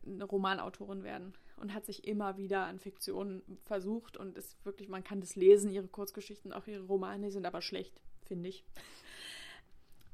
[0.06, 5.04] eine Romanautorin werden und hat sich immer wieder an Fiktionen versucht und ist wirklich, man
[5.04, 8.64] kann das lesen, ihre Kurzgeschichten, auch ihre Romane sind aber schlecht, finde ich.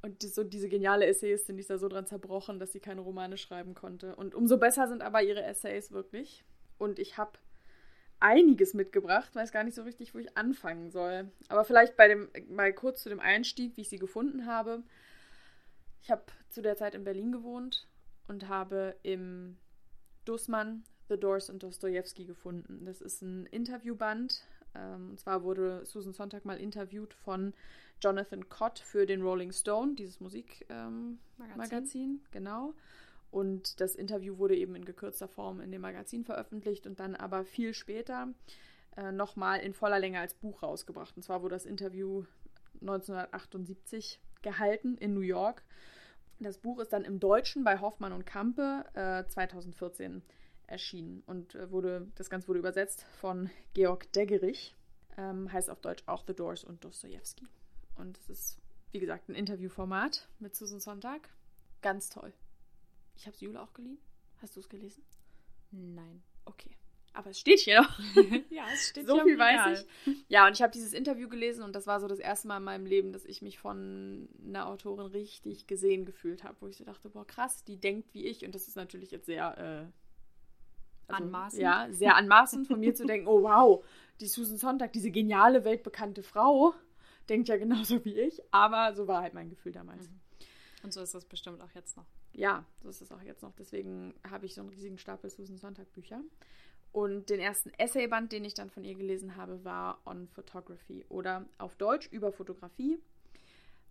[0.01, 3.37] Und so diese geniale Essayistin, die ist da so dran zerbrochen, dass sie keine Romane
[3.37, 4.15] schreiben konnte.
[4.15, 6.43] Und umso besser sind aber ihre Essays wirklich.
[6.77, 7.39] Und ich habe
[8.19, 11.31] einiges mitgebracht, weiß gar nicht so richtig, wo ich anfangen soll.
[11.47, 14.83] Aber vielleicht bei dem, mal kurz zu dem Einstieg, wie ich sie gefunden habe.
[16.01, 17.87] Ich habe zu der Zeit in Berlin gewohnt
[18.27, 19.57] und habe im
[20.23, 22.85] Dussmann The Doors und Dostoevsky gefunden.
[22.85, 24.43] Das ist ein Interviewband.
[24.75, 27.53] Ähm, und zwar wurde Susan Sonntag mal interviewt von
[28.01, 31.19] Jonathan Cott für den Rolling Stone, dieses Musikmagazin.
[31.93, 32.73] Ähm, genau.
[33.31, 37.43] Und das Interview wurde eben in gekürzter Form in dem Magazin veröffentlicht und dann aber
[37.43, 38.29] viel später
[38.95, 41.15] äh, nochmal in voller Länge als Buch rausgebracht.
[41.15, 42.23] Und zwar wurde das Interview
[42.81, 45.63] 1978 gehalten in New York.
[46.39, 50.21] Das Buch ist dann im Deutschen bei Hoffmann und Kampe äh, 2014
[50.67, 54.75] erschienen und äh, wurde, das Ganze wurde übersetzt von Georg Deggerich.
[55.17, 57.47] Ähm, heißt auf Deutsch auch The Doors und Dostoevsky.
[57.95, 58.59] Und es ist,
[58.91, 61.29] wie gesagt, ein Interviewformat mit Susan Sonntag.
[61.81, 62.33] Ganz toll.
[63.15, 63.97] Ich habe es Jule auch geliehen.
[64.41, 65.03] Hast du es gelesen?
[65.71, 66.21] Nein.
[66.43, 66.75] Okay.
[67.13, 67.99] Aber es steht hier noch.
[68.49, 69.21] ja, es steht so hier.
[69.21, 70.25] So viel weiß ich.
[70.27, 72.63] Ja, und ich habe dieses Interview gelesen und das war so das erste Mal in
[72.63, 76.83] meinem Leben, dass ich mich von einer Autorin richtig gesehen gefühlt habe, wo ich so
[76.83, 78.45] dachte, boah, krass, die denkt wie ich.
[78.45, 80.04] Und das ist natürlich jetzt sehr äh,
[81.07, 81.61] also, anmaßend.
[81.61, 83.83] Ja, sehr anmaßend von mir zu denken, oh wow,
[84.19, 86.73] die Susan Sonntag, diese geniale, weltbekannte Frau,
[87.29, 88.41] denkt ja genauso wie ich.
[88.51, 90.09] Aber so war halt mein Gefühl damals.
[90.09, 90.19] Mhm.
[90.83, 92.05] Und so ist das bestimmt auch jetzt noch.
[92.33, 93.53] Ja, so ist es auch jetzt noch.
[93.57, 96.21] Deswegen habe ich so einen riesigen Stapel Susan Sonntag Bücher.
[96.91, 101.45] Und den ersten Essayband, den ich dann von ihr gelesen habe, war On Photography oder
[101.57, 102.99] auf Deutsch über Fotografie.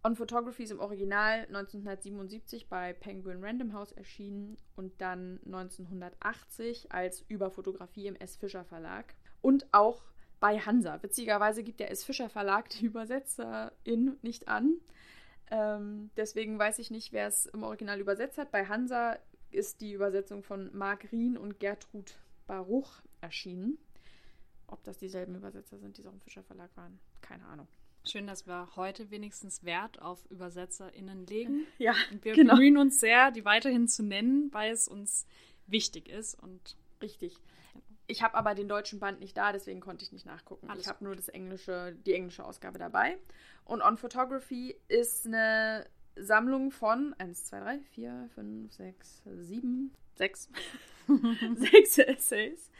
[0.06, 7.22] On Photography ist im Original 1977 bei Penguin Random House erschienen und dann 1980 als
[7.22, 8.36] Überfotografie im S.
[8.36, 10.02] Fischer Verlag und auch
[10.40, 11.02] bei Hansa.
[11.02, 12.04] Witzigerweise gibt der S.
[12.04, 14.76] Fischer Verlag die Übersetzerin nicht an.
[15.50, 18.50] Ähm, deswegen weiß ich nicht, wer es im Original übersetzt hat.
[18.50, 19.16] Bei Hansa
[19.52, 23.78] ist die Übersetzung von Marc Rien und Gertrud Baruch erschienen.
[24.66, 27.68] Ob das dieselben Übersetzer sind, die auch im Fischer Verlag waren, keine Ahnung.
[28.06, 31.66] Schön, dass wir heute wenigstens Wert auf ÜbersetzerInnen legen.
[31.78, 32.54] Ja, und wir genau.
[32.54, 35.26] bemühen uns sehr, die weiterhin zu nennen, weil es uns
[35.66, 37.36] wichtig ist und richtig.
[38.06, 40.68] Ich habe aber den deutschen Band nicht da, deswegen konnte ich nicht nachgucken.
[40.68, 43.16] Alles ich habe nur das englische, die englische Ausgabe dabei.
[43.64, 50.48] Und On Photography ist eine Sammlung von 1, 2, 3, 4, 5, 6, 7, 6,
[51.56, 52.70] 6 Essays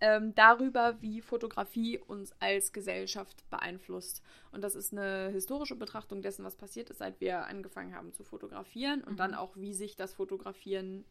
[0.00, 4.22] ähm, darüber, wie Fotografie uns als Gesellschaft beeinflusst.
[4.52, 8.24] Und das ist eine historische Betrachtung dessen, was passiert ist, seit wir angefangen haben zu
[8.24, 9.16] fotografieren und mhm.
[9.16, 11.04] dann auch, wie sich das Fotografieren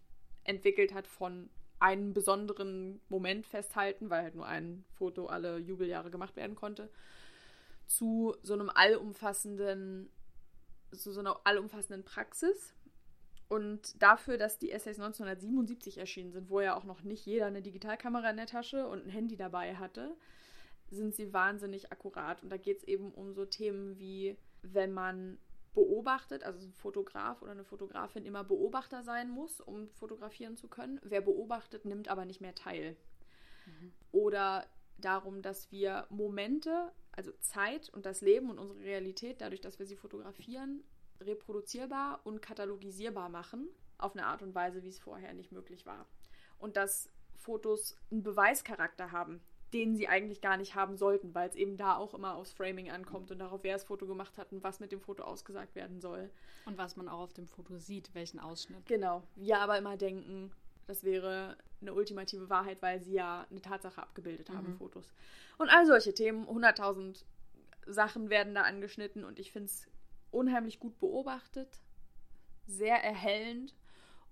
[0.43, 6.35] entwickelt hat von einem besonderen Moment festhalten, weil halt nur ein Foto alle Jubeljahre gemacht
[6.35, 6.89] werden konnte,
[7.85, 10.09] zu so einem allumfassenden
[10.91, 12.73] zu so einer allumfassenden Praxis.
[13.49, 17.61] Und dafür, dass die Essays 1977 erschienen sind, wo ja auch noch nicht jeder eine
[17.61, 20.15] Digitalkamera in der Tasche und ein Handy dabei hatte,
[20.89, 22.43] sind sie wahnsinnig akkurat.
[22.43, 25.37] Und da geht es eben um so Themen wie, wenn man
[25.73, 30.99] beobachtet, also ein Fotograf oder eine Fotografin immer Beobachter sein muss, um fotografieren zu können.
[31.03, 32.97] Wer beobachtet, nimmt aber nicht mehr teil.
[33.65, 33.93] Mhm.
[34.11, 34.65] Oder
[34.97, 39.85] darum, dass wir Momente, also Zeit und das Leben und unsere Realität, dadurch, dass wir
[39.85, 40.83] sie fotografieren,
[41.21, 46.05] reproduzierbar und katalogisierbar machen, auf eine Art und Weise, wie es vorher nicht möglich war.
[46.59, 49.41] Und dass Fotos einen Beweischarakter haben,
[49.73, 52.89] den sie eigentlich gar nicht haben sollten, weil es eben da auch immer aufs Framing
[52.89, 55.99] ankommt und darauf, wer das Foto gemacht hat und was mit dem Foto ausgesagt werden
[55.99, 56.29] soll.
[56.65, 58.85] Und was man auch auf dem Foto sieht, welchen Ausschnitt.
[58.85, 59.23] Genau.
[59.35, 60.51] Wir aber immer denken,
[60.85, 64.77] das wäre eine ultimative Wahrheit, weil sie ja eine Tatsache abgebildet haben, mhm.
[64.77, 65.11] Fotos.
[65.57, 67.23] Und all solche Themen, 100.000
[67.85, 69.87] Sachen werden da angeschnitten und ich finde es
[70.31, 71.79] unheimlich gut beobachtet,
[72.65, 73.75] sehr erhellend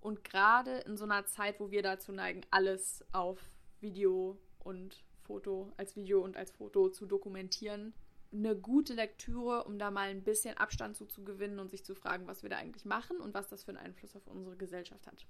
[0.00, 3.40] und gerade in so einer Zeit, wo wir dazu neigen, alles auf
[3.80, 7.94] Video und Foto, als Video und als Foto zu dokumentieren,
[8.32, 12.26] eine gute Lektüre, um da mal ein bisschen Abstand zu, gewinnen und sich zu fragen,
[12.26, 15.26] was wir da eigentlich machen und was das für einen Einfluss auf unsere Gesellschaft hat.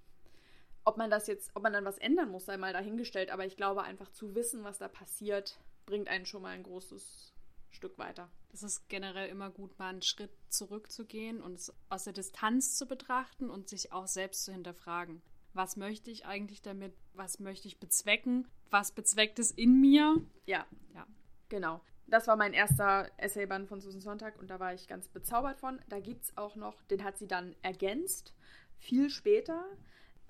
[0.85, 3.57] Ob man das jetzt, ob man dann was ändern muss, sei mal dahingestellt, aber ich
[3.57, 7.36] glaube einfach zu wissen, was da passiert, bringt einen schon mal ein großes
[7.77, 8.29] Stück weiter.
[8.53, 12.87] Es ist generell immer gut, mal einen Schritt zurückzugehen und es aus der Distanz zu
[12.87, 15.23] betrachten und sich auch selbst zu hinterfragen.
[15.53, 16.95] Was möchte ich eigentlich damit?
[17.15, 18.49] Was möchte ich bezwecken?
[18.71, 20.17] Was bezweckt es in mir?
[20.47, 21.07] Ja, ja,
[21.49, 21.81] genau.
[22.09, 25.81] Das war mein erster Essayband von Susan Sonntag und da war ich ganz bezaubert von.
[25.89, 28.33] Da gibt es auch noch, den hat sie dann ergänzt,
[28.79, 29.65] viel später,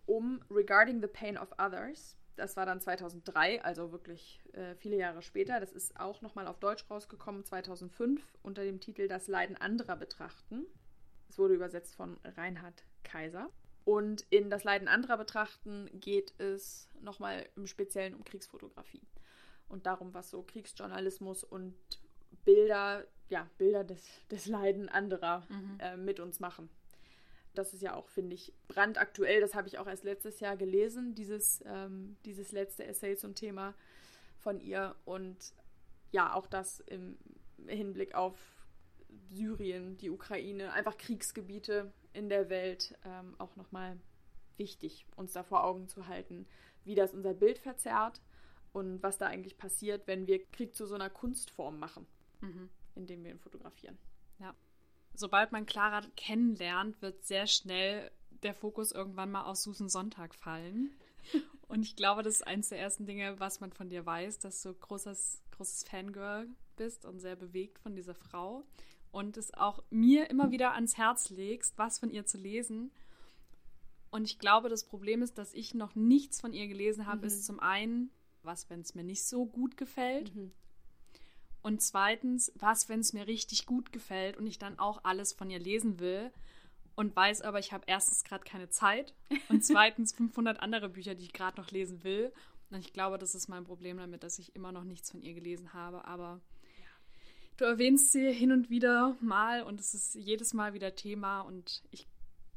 [0.07, 2.16] um Regarding the Pain of Others.
[2.37, 5.59] Das war dann 2003, also wirklich äh, viele Jahre später.
[5.59, 10.67] Das ist auch nochmal auf Deutsch rausgekommen, 2005, unter dem Titel Das Leiden anderer betrachten.
[11.29, 13.51] Es wurde übersetzt von Reinhard Kaiser.
[13.85, 19.03] Und in Das Leiden anderer betrachten geht es nochmal im Speziellen um Kriegsfotografie
[19.69, 21.75] und darum, was so Kriegsjournalismus und
[22.45, 25.79] Bilder, ja, Bilder des, des Leiden anderer mhm.
[25.79, 26.69] äh, mit uns machen
[27.59, 29.41] das ist ja auch, finde ich, brandaktuell.
[29.41, 33.75] Das habe ich auch erst letztes Jahr gelesen, dieses, ähm, dieses letzte Essay zum Thema
[34.39, 34.95] von ihr.
[35.05, 35.55] Und
[36.13, 37.19] ja, auch das im
[37.67, 38.37] Hinblick auf
[39.31, 43.99] Syrien, die Ukraine, einfach Kriegsgebiete in der Welt ähm, auch nochmal
[44.57, 46.47] wichtig, uns da vor Augen zu halten,
[46.85, 48.21] wie das unser Bild verzerrt
[48.73, 52.07] und was da eigentlich passiert, wenn wir Krieg zu so einer Kunstform machen,
[52.41, 52.71] mhm.
[52.95, 53.99] indem wir ihn fotografieren.
[54.39, 54.55] Ja
[55.19, 58.11] sobald man Clara kennenlernt, wird sehr schnell
[58.43, 60.91] der Fokus irgendwann mal auf Susan Sonntag fallen.
[61.69, 64.63] Und ich glaube, das ist eines der ersten Dinge, was man von dir weiß, dass
[64.63, 68.65] du großes, großes Fangirl bist und sehr bewegt von dieser Frau.
[69.11, 72.93] Und es auch mir immer wieder ans Herz legst, was von ihr zu lesen.
[74.11, 77.27] Und ich glaube, das Problem ist, dass ich noch nichts von ihr gelesen habe, mhm.
[77.27, 78.11] ist zum einen,
[78.43, 80.35] was, wenn es mir nicht so gut gefällt.
[80.35, 80.53] Mhm.
[81.67, 85.51] Und zweitens, was, wenn es mir richtig gut gefällt und ich dann auch alles von
[85.51, 86.31] ihr lesen will
[86.95, 89.15] und weiß aber, ich habe erstens gerade keine Zeit
[89.49, 92.33] und zweitens 500 andere Bücher, die ich gerade noch lesen will.
[92.71, 95.35] Und ich glaube, das ist mein Problem damit, dass ich immer noch nichts von ihr
[95.35, 96.05] gelesen habe.
[96.05, 96.41] Aber
[97.57, 101.41] du erwähnst sie hin und wieder mal und es ist jedes Mal wieder Thema.
[101.41, 102.07] Und ich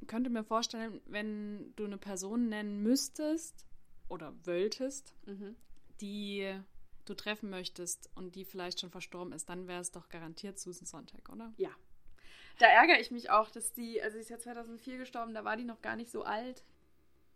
[0.05, 3.65] könnte mir vorstellen, wenn du eine Person nennen müsstest
[4.07, 5.55] oder wolltest, mhm.
[5.99, 6.61] die
[7.09, 10.85] du treffen möchtest und die vielleicht schon verstorben ist, dann wäre es doch garantiert Susan
[10.85, 11.53] Sonntag, oder?
[11.57, 11.71] Ja.
[12.59, 15.57] Da ärgere ich mich auch, dass die, also sie ist ja 2004 gestorben, da war
[15.57, 16.63] die noch gar nicht so alt.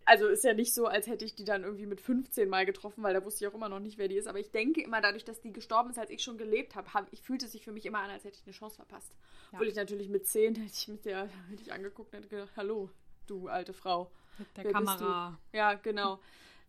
[0.06, 3.04] Also ist ja nicht so, als hätte ich die dann irgendwie mit 15 mal getroffen,
[3.04, 4.28] weil da wusste ich auch immer noch nicht, wer die ist.
[4.28, 7.12] Aber ich denke immer, dadurch, dass die gestorben ist, als ich schon gelebt habe, hab,
[7.14, 9.14] ich fühlte sich für mich immer an, als hätte ich eine Chance verpasst.
[9.14, 9.54] Ja.
[9.54, 12.52] Obwohl ich natürlich mit 10 hätte ich mit der, hätte ich angeguckt und hätte gedacht,
[12.58, 12.90] hallo,
[13.28, 14.12] du alte Frau.
[14.38, 15.40] Mit der Kamera.
[15.54, 16.20] Ja, genau.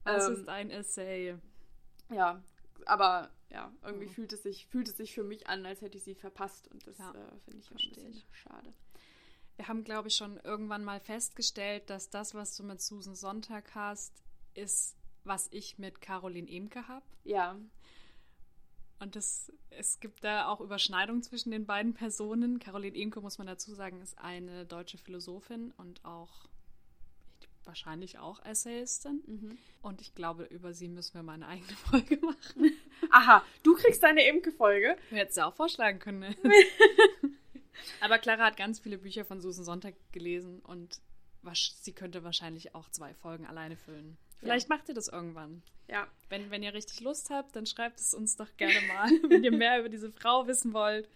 [0.05, 1.35] Das ähm, ist ein Essay.
[2.11, 2.41] Ja,
[2.87, 4.11] aber ja, irgendwie mhm.
[4.11, 6.69] fühlt, es sich, fühlt es sich für mich an, als hätte ich sie verpasst.
[6.69, 8.73] Und das ja, äh, finde ich auch ein bisschen schade.
[9.57, 13.75] Wir haben, glaube ich, schon irgendwann mal festgestellt, dass das, was du mit Susan Sonntag
[13.75, 17.07] hast, ist, was ich mit Caroline Emke habe.
[17.23, 17.57] Ja.
[18.99, 22.59] Und das, es gibt da auch Überschneidungen zwischen den beiden Personen.
[22.59, 26.49] Caroline Emke, muss man dazu sagen, ist eine deutsche Philosophin und auch
[27.67, 29.23] wahrscheinlich auch Essayistin.
[29.27, 29.59] Mhm.
[29.83, 32.73] Und ich glaube, über sie müssen wir mal eine eigene Folge machen.
[33.11, 34.97] Aha, du kriegst deine Imke-Folge.
[35.11, 36.21] Du hättest ja auch vorschlagen können.
[36.21, 36.37] Ne?
[38.01, 41.01] Aber Clara hat ganz viele Bücher von Susan Sonntag gelesen und
[41.83, 44.17] sie könnte wahrscheinlich auch zwei Folgen alleine füllen.
[44.39, 44.77] Vielleicht ja.
[44.77, 45.63] macht ihr das irgendwann.
[45.89, 46.07] Ja.
[46.29, 49.53] Wenn, wenn ihr richtig Lust habt, dann schreibt es uns doch gerne mal, wenn ihr
[49.53, 51.09] mehr über diese Frau wissen wollt.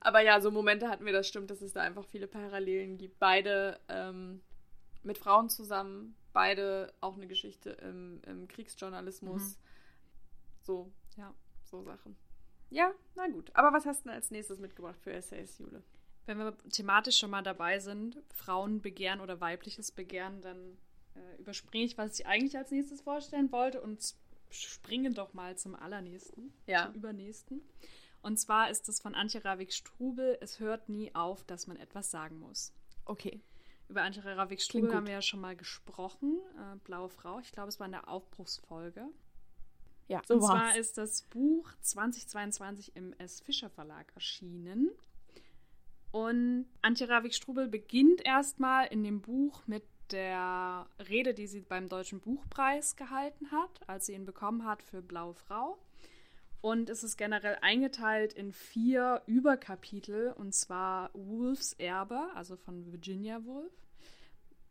[0.00, 3.18] Aber ja, so Momente hatten wir, das stimmt, dass es da einfach viele Parallelen gibt.
[3.18, 4.40] Beide ähm,
[5.02, 9.42] mit Frauen zusammen, beide auch eine Geschichte im, im Kriegsjournalismus.
[9.56, 9.62] Mhm.
[10.62, 11.34] So, Ja.
[11.64, 12.16] so Sachen.
[12.70, 13.50] Ja, na gut.
[13.54, 15.82] Aber was hast du denn als nächstes mitgebracht für Essays, Jule?
[16.26, 20.76] Wenn wir thematisch schon mal dabei sind, Frauenbegehren oder weibliches Begehren, dann
[21.14, 24.14] äh, überspringe ich, was ich eigentlich als nächstes vorstellen wollte und
[24.50, 26.86] springe doch mal zum allernächsten, Ja.
[26.86, 27.62] zum übernächsten.
[28.20, 32.38] Und zwar ist es von Antje Ravik-Strubel, es hört nie auf, dass man etwas sagen
[32.38, 32.74] muss.
[33.06, 33.40] Okay.
[33.88, 37.68] Über Antje Ravik-Strubel Klingt haben wir ja schon mal gesprochen, äh, Blaue Frau, ich glaube,
[37.68, 39.06] es war in der Aufbruchsfolge.
[40.08, 43.40] Ja, Und zwar ist das Buch 2022 im S.
[43.40, 44.90] Fischer Verlag erschienen.
[46.10, 52.20] Und Antje Ravik-Strubel beginnt erstmal in dem Buch mit der Rede, die sie beim Deutschen
[52.20, 55.78] Buchpreis gehalten hat, als sie ihn bekommen hat für Blaue Frau.
[56.60, 63.44] Und es ist generell eingeteilt in vier Überkapitel, und zwar Wolfs Erbe, also von Virginia
[63.44, 63.72] Woolf,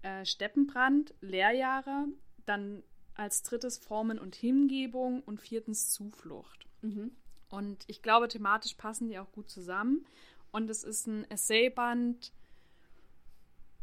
[0.02, 2.08] äh, Steppenbrand, Lehrjahre,
[2.45, 2.84] dann
[3.15, 6.67] als drittes Formen und Hingebung und viertens Zuflucht.
[6.82, 7.12] Mhm.
[7.50, 10.06] Und ich glaube, thematisch passen die auch gut zusammen.
[10.52, 12.32] Und es ist ein Essayband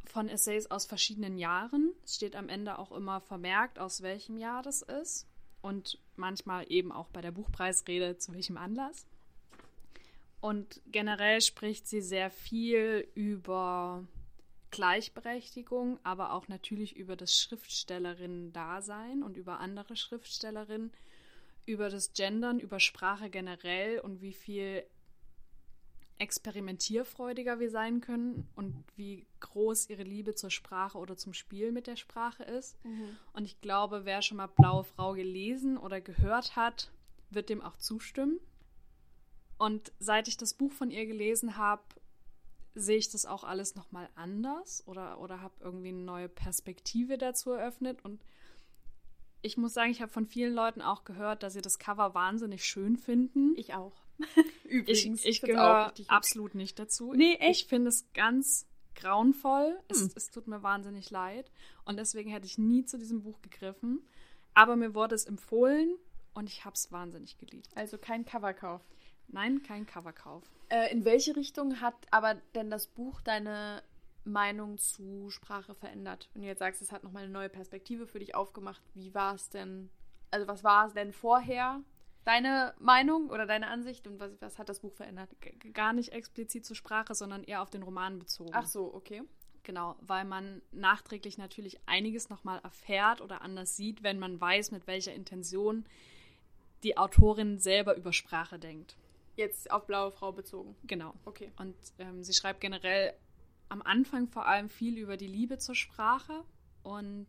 [0.04, 1.92] von Essays aus verschiedenen Jahren.
[2.04, 5.26] Es steht am Ende auch immer vermerkt, aus welchem Jahr das ist.
[5.62, 9.06] Und manchmal eben auch bei der Buchpreisrede, zu welchem Anlass.
[10.40, 14.06] Und generell spricht sie sehr viel über
[14.70, 20.92] Gleichberechtigung, aber auch natürlich über das Schriftstellerinnen-Dasein und über andere Schriftstellerinnen,
[21.64, 24.84] über das Gendern, über Sprache generell und wie viel
[26.18, 31.86] experimentierfreudiger wir sein können und wie groß ihre Liebe zur Sprache oder zum Spiel mit
[31.86, 32.78] der Sprache ist.
[33.32, 36.90] Und ich glaube, wer schon mal Blaue Frau gelesen oder gehört hat,
[37.30, 38.38] wird dem auch zustimmen.
[39.58, 41.82] Und seit ich das Buch von ihr gelesen habe,
[42.74, 47.50] sehe ich das auch alles nochmal anders oder, oder habe irgendwie eine neue Perspektive dazu
[47.52, 48.04] eröffnet.
[48.04, 48.24] Und
[49.42, 52.64] ich muss sagen, ich habe von vielen Leuten auch gehört, dass sie das Cover wahnsinnig
[52.64, 53.54] schön finden.
[53.56, 54.03] Ich auch.
[54.18, 55.24] Ich, Übrigens.
[55.24, 57.12] ich find's gehöre absolut nicht dazu.
[57.14, 57.62] Nee, echt?
[57.62, 59.78] Ich finde es ganz grauenvoll.
[59.88, 60.10] Es, Hm.
[60.14, 61.50] es tut mir wahnsinnig leid.
[61.84, 64.06] Und deswegen hätte ich nie zu diesem Buch gegriffen.
[64.54, 65.96] Aber mir wurde es empfohlen
[66.32, 67.68] und ich habe es wahnsinnig geliebt.
[67.74, 68.82] Also kein Coverkauf.
[69.28, 70.44] Nein, kein Coverkauf.
[70.68, 73.82] Äh, in welche Richtung hat aber denn das Buch deine
[74.24, 76.30] Meinung zu Sprache verändert?
[76.32, 79.34] Wenn du jetzt sagst, es hat nochmal eine neue Perspektive für dich aufgemacht, wie war
[79.34, 79.90] es denn?
[80.30, 81.82] Also was war es denn vorher?
[82.24, 85.30] Deine Meinung oder deine Ansicht und was, was hat das Buch verändert?
[85.40, 88.50] G gar nicht explizit zur Sprache, sondern eher auf den Roman bezogen.
[88.54, 89.22] Ach so, okay.
[89.62, 94.86] Genau, weil man nachträglich natürlich einiges nochmal erfährt oder anders sieht, wenn man weiß, mit
[94.86, 95.86] welcher Intention
[96.82, 98.96] die Autorin selber über Sprache denkt.
[99.36, 100.76] Jetzt auf Blaue Frau bezogen.
[100.84, 101.14] Genau.
[101.24, 101.50] Okay.
[101.56, 103.14] Und ähm, sie schreibt generell
[103.68, 106.44] am Anfang vor allem viel über die Liebe zur Sprache
[106.82, 107.26] und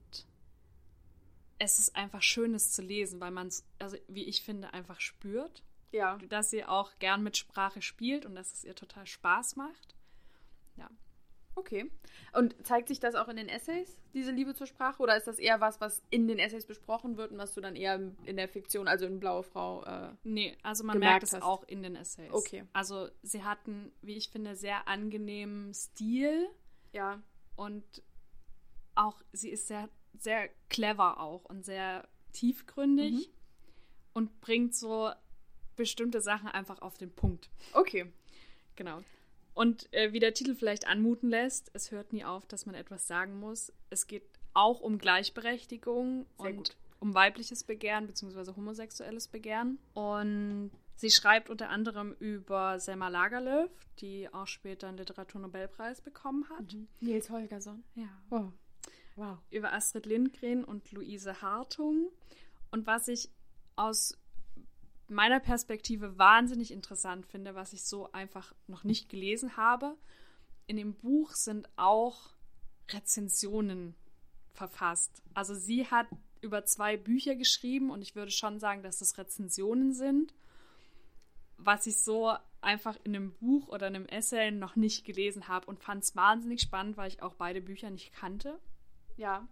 [1.60, 5.64] es ist einfach schönes zu lesen, weil man es, also wie ich finde, einfach spürt,
[5.92, 6.18] Ja.
[6.30, 9.96] dass sie auch gern mit Sprache spielt und dass es ihr total Spaß macht.
[10.76, 10.90] Ja.
[11.58, 11.90] Okay.
[12.34, 15.02] Und zeigt sich das auch in den Essays, diese Liebe zur Sprache?
[15.02, 17.78] Oder ist das eher was, was in den Essays besprochen wird und was du dann
[17.78, 21.64] eher in der Fiktion, also in Blaue Frau, äh, Nee, also man merkt es auch
[21.64, 22.34] in den Essays.
[22.34, 22.66] Okay.
[22.74, 26.50] Also sie hatten, wie ich finde, sehr angenehmen Stil
[26.92, 27.22] ja.
[27.56, 27.86] und
[28.96, 29.90] auch sie ist sehr,
[30.22, 33.26] sehr clever auch und sehr tiefgründig Mhm.
[34.14, 35.12] und bringt so
[35.76, 37.50] bestimmte Sachen einfach auf den Punkt.
[37.74, 38.12] Okay.
[38.76, 39.02] Genau.
[39.54, 43.08] Und äh, wie der Titel vielleicht anmuten lässt, es hört nie auf, dass man etwas
[43.08, 43.72] sagen muss.
[43.90, 44.24] Es geht
[44.54, 46.76] auch um Gleichberechtigung Sehr und gut.
[47.00, 48.54] um weibliches Begehren bzw.
[48.56, 49.80] homosexuelles Begehren.
[49.94, 56.76] Und sie schreibt unter anderem über Selma Lagerlöf, die auch später einen Literaturnobelpreis bekommen hat.
[57.00, 57.84] Nils Holgersson.
[57.96, 58.10] Ja.
[58.32, 58.52] Oh.
[59.16, 59.38] Wow.
[59.50, 62.10] Über Astrid Lindgren und Luise Hartung.
[62.72, 63.30] Und was ich
[63.76, 64.18] aus
[65.08, 69.96] meiner Perspektive wahnsinnig interessant finde, was ich so einfach noch nicht gelesen habe.
[70.68, 72.32] In dem Buch sind auch
[72.90, 73.96] Rezensionen
[74.54, 75.22] verfasst.
[75.34, 76.08] Also sie hat
[76.42, 80.34] über zwei Bücher geschrieben und ich würde schon sagen, dass das Rezensionen sind,
[81.58, 85.80] was ich so einfach in einem Buch oder einem Essay noch nicht gelesen habe und
[85.80, 88.60] fand es wahnsinnig spannend, weil ich auch beide Bücher nicht kannte.
[89.18, 89.48] Ja.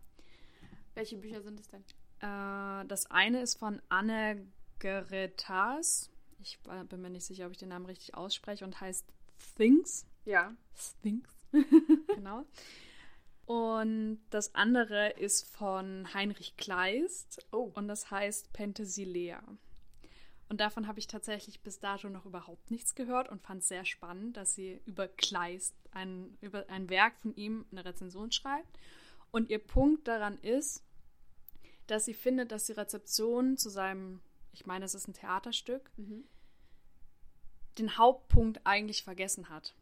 [0.94, 1.84] Welche Bücher sind es denn?
[2.20, 4.46] Äh, das eine ist von Anne
[4.80, 6.12] Geretas.
[6.40, 6.60] Ich
[6.90, 9.06] bin mir nicht sicher, ob ich den Namen richtig ausspreche und heißt
[9.56, 10.06] Things.
[10.26, 10.54] Ja.
[11.02, 11.30] Things.
[12.16, 12.46] genau.
[13.46, 17.72] Und das andere ist von Heinrich Kleist Oh.
[17.76, 19.42] und das heißt Penthesilea.
[20.50, 23.86] Und davon habe ich tatsächlich bis dato noch überhaupt nichts gehört und fand es sehr
[23.86, 28.78] spannend, dass sie über Kleist, ein, über ein Werk von ihm, eine Rezension schreibt.
[29.34, 30.84] Und ihr Punkt daran ist,
[31.88, 34.22] dass sie findet, dass die Rezeption zu seinem,
[34.52, 36.24] ich meine, es ist ein Theaterstück, Mhm.
[37.80, 39.74] den Hauptpunkt eigentlich vergessen hat.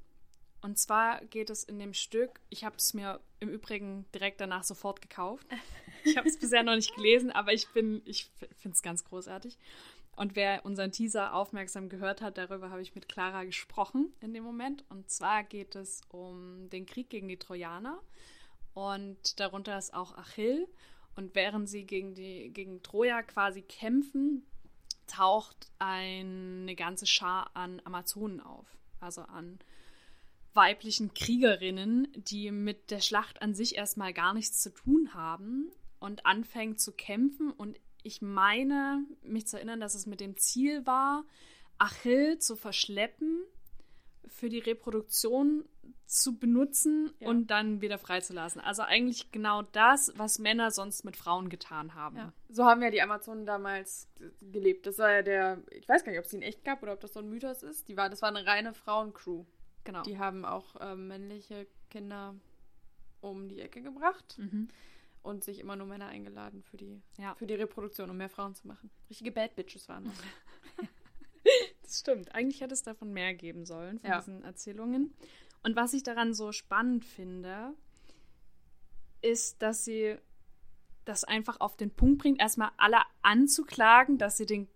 [0.62, 4.64] Und zwar geht es in dem Stück, ich habe es mir im Übrigen direkt danach
[4.64, 5.46] sofort gekauft.
[6.04, 9.56] Ich habe es bisher noch nicht gelesen, aber ich bin, ich finde es ganz großartig.
[10.16, 14.44] Und wer unseren Teaser aufmerksam gehört hat, darüber habe ich mit Clara gesprochen in dem
[14.44, 14.84] Moment.
[14.90, 18.02] Und zwar geht es um den Krieg gegen die Trojaner.
[18.74, 20.68] Und darunter ist auch Achill.
[21.16, 24.46] Und während sie gegen, die, gegen Troja quasi kämpfen,
[25.08, 28.66] taucht eine ganze Schar an Amazonen auf.
[29.00, 29.60] Also an
[30.54, 36.26] weiblichen Kriegerinnen, die mit der Schlacht an sich erstmal gar nichts zu tun haben und
[36.26, 37.52] anfängt zu kämpfen.
[37.52, 41.26] Und ich meine, mich zu erinnern, dass es mit dem Ziel war,
[41.78, 43.44] Achill zu verschleppen,
[44.28, 45.66] für die Reproduktion
[46.06, 47.30] zu benutzen Ja.
[47.30, 48.60] und dann wieder freizulassen.
[48.62, 52.18] Also eigentlich genau das, was Männer sonst mit Frauen getan haben.
[52.18, 52.34] Ja.
[52.50, 54.10] So haben ja die Amazonen damals
[54.42, 54.86] gelebt.
[54.86, 57.00] Das war ja der, ich weiß gar nicht, ob es in echt gab oder ob
[57.00, 57.88] das so ein Mythos ist.
[57.88, 59.46] Die war, das war eine reine Frauencrew.
[59.86, 60.02] Genau.
[60.04, 62.36] Die haben auch ähm, männliche Kinder
[63.22, 64.68] um die Ecke gebracht Mhm.
[65.24, 67.36] und sich immer nur Männer eingeladen für die, Ja.
[67.36, 68.90] für die Reproduktion, um mehr Frauen zu machen.
[69.10, 70.14] Richtige Bad Bitches waren das.
[71.82, 72.34] Das stimmt.
[72.36, 74.20] Eigentlich hätte es davon mehr geben sollen, von Ja.
[74.20, 75.14] diesen Erzählungen.
[75.64, 77.74] Und was ich daran so spannend finde,
[79.22, 80.18] ist, dass sie
[81.06, 84.68] das einfach auf den Punkt bringt, erstmal alle anzuklagen, dass sie den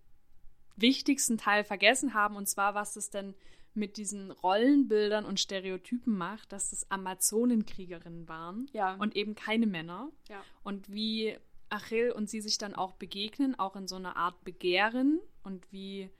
[0.76, 3.34] wichtigsten Teil vergessen haben, und zwar, was es denn
[3.74, 8.94] mit diesen Rollenbildern und Stereotypen macht, dass das Amazonenkriegerinnen waren Ja.
[8.94, 10.10] und eben keine Männer.
[10.28, 10.42] ja.
[10.64, 11.36] Und wie
[11.68, 16.10] Achill und sie sich dann auch begegnen, auch in so einer Art Begehren und wie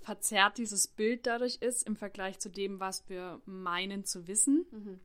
[0.00, 4.66] verzerrt dieses Bild dadurch ist im Vergleich zu dem, was wir meinen zu wissen.
[4.70, 5.00] Mhm.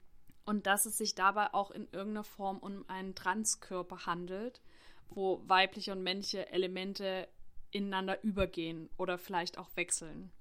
[0.46, 4.62] Und dass es sich dabei auch in irgendeiner Form um einen Transkörper handelt,
[5.10, 7.30] wo weibliche und männliche Elemente
[7.72, 10.32] ineinander übergehen oder vielleicht auch wechseln.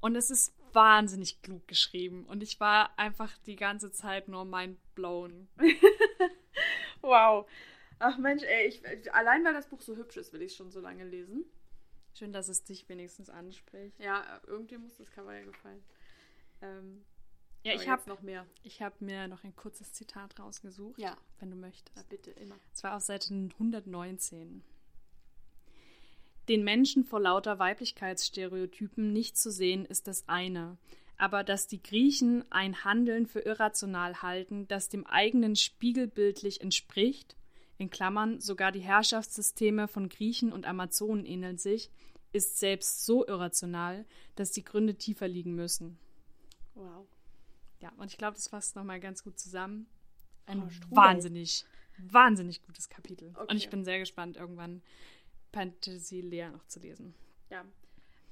[0.00, 4.78] Und es ist wahnsinnig klug geschrieben und ich war einfach die ganze Zeit nur mind
[4.94, 5.48] blown.
[7.02, 7.48] Wow.
[7.98, 10.70] Ach Mensch, ey, ich, allein weil das Buch so hübsch ist, will ich es schon
[10.70, 11.44] so lange lesen.
[12.18, 13.98] Schön, dass es dich wenigstens anspricht.
[14.00, 15.82] Ja, irgendwie muss das Cover ja gefallen.
[16.62, 17.04] Ähm,
[17.62, 18.46] Ja, ich habe noch mehr.
[18.62, 21.16] ich hab mir noch ein kurzes Zitat rausgesucht, Ja.
[21.40, 22.08] wenn du möchtest.
[22.08, 22.58] bitte, immer.
[22.72, 24.62] Es war auf Seite 119.
[26.48, 30.78] Den Menschen vor lauter Weiblichkeitsstereotypen nicht zu sehen, ist das eine.
[31.18, 37.36] Aber dass die Griechen ein Handeln für irrational halten, das dem eigenen spiegelbildlich entspricht,
[37.78, 41.90] in Klammern sogar die Herrschaftssysteme von Griechen und Amazonen ähneln sich,
[42.32, 45.98] ist selbst so irrational, dass die Gründe tiefer liegen müssen.
[46.74, 47.06] Wow.
[47.80, 49.86] Ja, und ich glaube, das fasst nochmal ganz gut zusammen.
[50.46, 50.96] Ein Strubel.
[50.96, 51.64] wahnsinnig,
[51.98, 53.30] wahnsinnig gutes Kapitel.
[53.34, 53.46] Okay.
[53.50, 54.82] Und ich bin sehr gespannt, irgendwann
[55.52, 57.14] Fantasy Lea noch zu lesen.
[57.50, 57.64] Ja.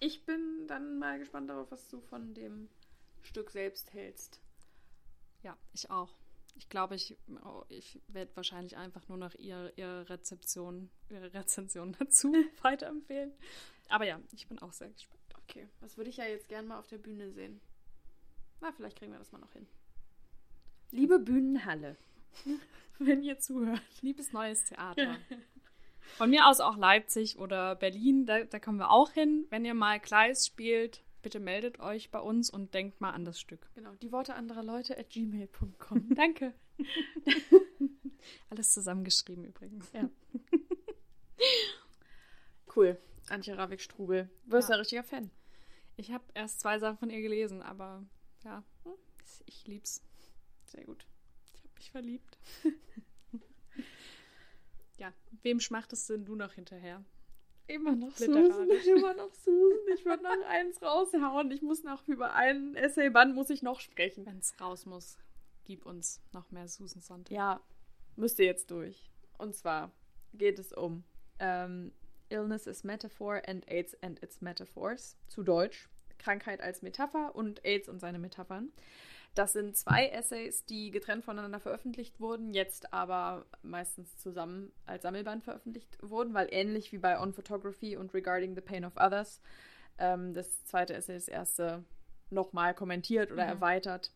[0.01, 2.69] Ich bin dann mal gespannt darauf, was du von dem
[3.23, 4.41] Stück selbst hältst.
[5.43, 6.15] Ja, ich auch.
[6.57, 11.93] Ich glaube, ich, oh, ich werde wahrscheinlich einfach nur noch ihre, ihre Rezeption, ihre Rezension
[11.99, 12.33] dazu
[12.63, 13.33] weiterempfehlen.
[13.89, 15.21] Aber ja, ich bin auch sehr gespannt.
[15.43, 17.61] Okay, das würde ich ja jetzt gern mal auf der Bühne sehen.
[18.61, 19.67] Na, vielleicht kriegen wir das mal noch hin.
[20.91, 21.97] Liebe Bühnenhalle,
[22.99, 23.83] wenn ihr zuhört.
[24.01, 25.19] Liebes neues Theater.
[26.17, 29.47] Von mir aus auch Leipzig oder Berlin, da, da kommen wir auch hin.
[29.51, 33.41] Wenn ihr mal Kleist spielt, bitte meldet euch bei uns und denkt mal an das
[33.41, 33.67] Stück.
[33.75, 36.09] Genau, die Worte anderer Leute at gmail.com.
[36.15, 36.55] Danke.
[38.51, 39.91] Alles zusammengeschrieben übrigens.
[39.93, 40.09] Ja.
[42.77, 42.99] Cool.
[43.29, 44.29] Antje Ravik-Strubel.
[44.45, 44.75] Wirst Ja.
[44.75, 45.31] ein richtiger Fan.
[45.97, 48.05] Ich habe erst zwei Sachen von ihr gelesen, aber
[48.45, 48.63] ja,
[49.47, 50.03] ich lieb's.
[50.65, 51.07] Sehr gut.
[51.55, 52.39] Ich habe mich verliebt.
[54.99, 55.13] ja,
[55.43, 57.03] wem schmachtest denn du noch hinterher?
[57.67, 58.15] Immer noch.
[58.17, 59.79] Susan, immer noch Susan.
[59.95, 61.51] Ich würde noch eins raushauen.
[61.51, 64.27] Ich muss noch über einen Essayband muss ich noch sprechen.
[64.27, 65.17] Wenn's raus muss,
[65.65, 67.35] gib uns noch mehr Susan Sonntag.
[67.35, 67.61] Ja,
[68.17, 69.11] müsst ihr jetzt durch.
[69.39, 69.91] Und zwar
[70.35, 71.05] geht es um
[71.39, 71.93] ähm,
[72.29, 75.17] Illness is Metaphor and AIDS and its Metaphors.
[75.29, 75.89] Zu Deutsch.
[76.19, 78.73] Krankheit als Metapher und AIDS und seine Metaphern.
[79.35, 85.43] Das sind zwei Essays, die getrennt voneinander veröffentlicht wurden, jetzt aber meistens zusammen als Sammelband
[85.43, 89.41] veröffentlicht wurden, weil ähnlich wie bei On Photography und Regarding the Pain of Others
[89.99, 91.85] ähm, das zweite Essay das erste
[92.31, 93.51] nochmal kommentiert oder Mhm.
[93.51, 94.13] erweitert.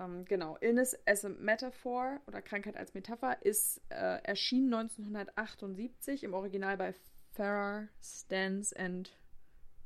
[0.00, 6.34] Ähm, genau, Illness as a Metaphor oder Krankheit als Metapher ist äh, erschienen 1978 im
[6.34, 6.94] Original bei
[7.32, 9.12] Farrar, Stans and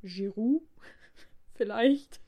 [0.02, 0.62] Giroux
[1.54, 2.20] vielleicht.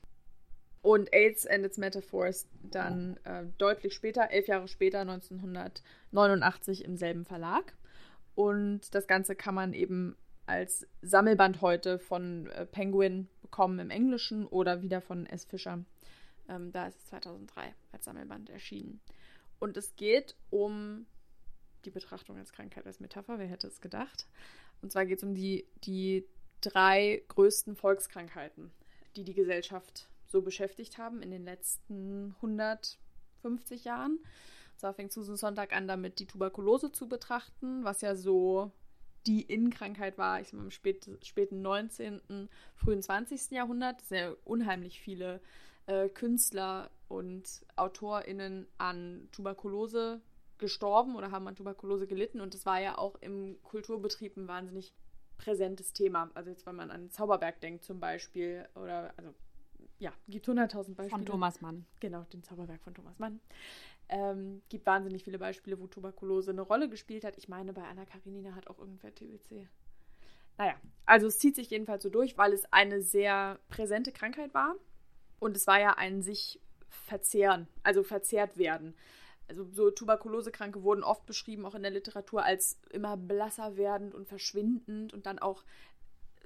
[0.81, 7.25] Und AIDS and its Metaphors dann äh, deutlich später, elf Jahre später, 1989 im selben
[7.25, 7.75] Verlag.
[8.33, 10.15] Und das Ganze kann man eben
[10.47, 15.45] als Sammelband heute von äh, Penguin bekommen im Englischen oder wieder von S.
[15.45, 15.85] Fischer.
[16.49, 19.01] Ähm, da ist es 2003 als Sammelband erschienen.
[19.59, 21.05] Und es geht um
[21.85, 24.27] die Betrachtung als Krankheit als Metapher, wer hätte es gedacht?
[24.81, 26.25] Und zwar geht es um die, die
[26.61, 28.71] drei größten Volkskrankheiten,
[29.15, 34.13] die die Gesellschaft so beschäftigt haben in den letzten 150 Jahren.
[34.13, 38.71] Und zwar fängt Susan Sonntag an, damit die Tuberkulose zu betrachten, was ja so
[39.27, 43.51] die Innenkrankheit war, ich sag mal, im spät, späten 19., frühen 20.
[43.51, 44.01] Jahrhundert.
[44.01, 45.41] Sehr unheimlich viele
[45.85, 50.21] äh, Künstler und AutorInnen an Tuberkulose
[50.57, 52.41] gestorben oder haben an Tuberkulose gelitten.
[52.41, 54.93] Und das war ja auch im Kulturbetrieb ein wahnsinnig
[55.37, 56.29] präsentes Thema.
[56.33, 59.33] Also jetzt, wenn man an Zauberberg denkt zum Beispiel oder, also
[60.01, 61.09] ja, gibt 100.000 Beispiele.
[61.09, 61.85] Von Thomas Mann.
[61.99, 63.39] Genau, den Zauberberg von Thomas Mann.
[64.09, 67.37] Ähm, gibt wahnsinnig viele Beispiele, wo Tuberkulose eine Rolle gespielt hat.
[67.37, 69.67] Ich meine, bei Anna Karenina hat auch irgendwer TBC.
[70.57, 70.73] Naja,
[71.05, 74.75] also es zieht sich jedenfalls so durch, weil es eine sehr präsente Krankheit war.
[75.39, 78.95] Und es war ja ein sich verzehren, also verzehrt werden
[79.51, 84.27] also so Tuberkulosekranke wurden oft beschrieben, auch in der Literatur, als immer blasser werdend und
[84.27, 85.63] verschwindend und dann auch,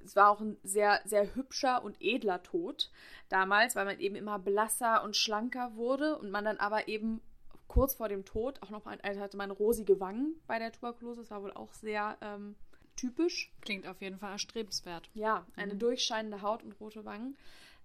[0.06, 2.92] es war auch ein sehr, sehr hübscher und edler Tod
[3.30, 7.22] damals, weil man eben immer blasser und schlanker wurde und man dann aber eben
[7.68, 11.32] kurz vor dem Tod auch noch also hatte man rosige Wangen bei der Tuberkulose, das
[11.32, 12.56] war wohl auch sehr ähm,
[12.96, 13.52] typisch.
[13.62, 15.10] Klingt auf jeden Fall erstrebenswert.
[15.14, 15.80] Ja, eine mhm.
[15.80, 17.36] durchscheinende Haut und rote Wangen.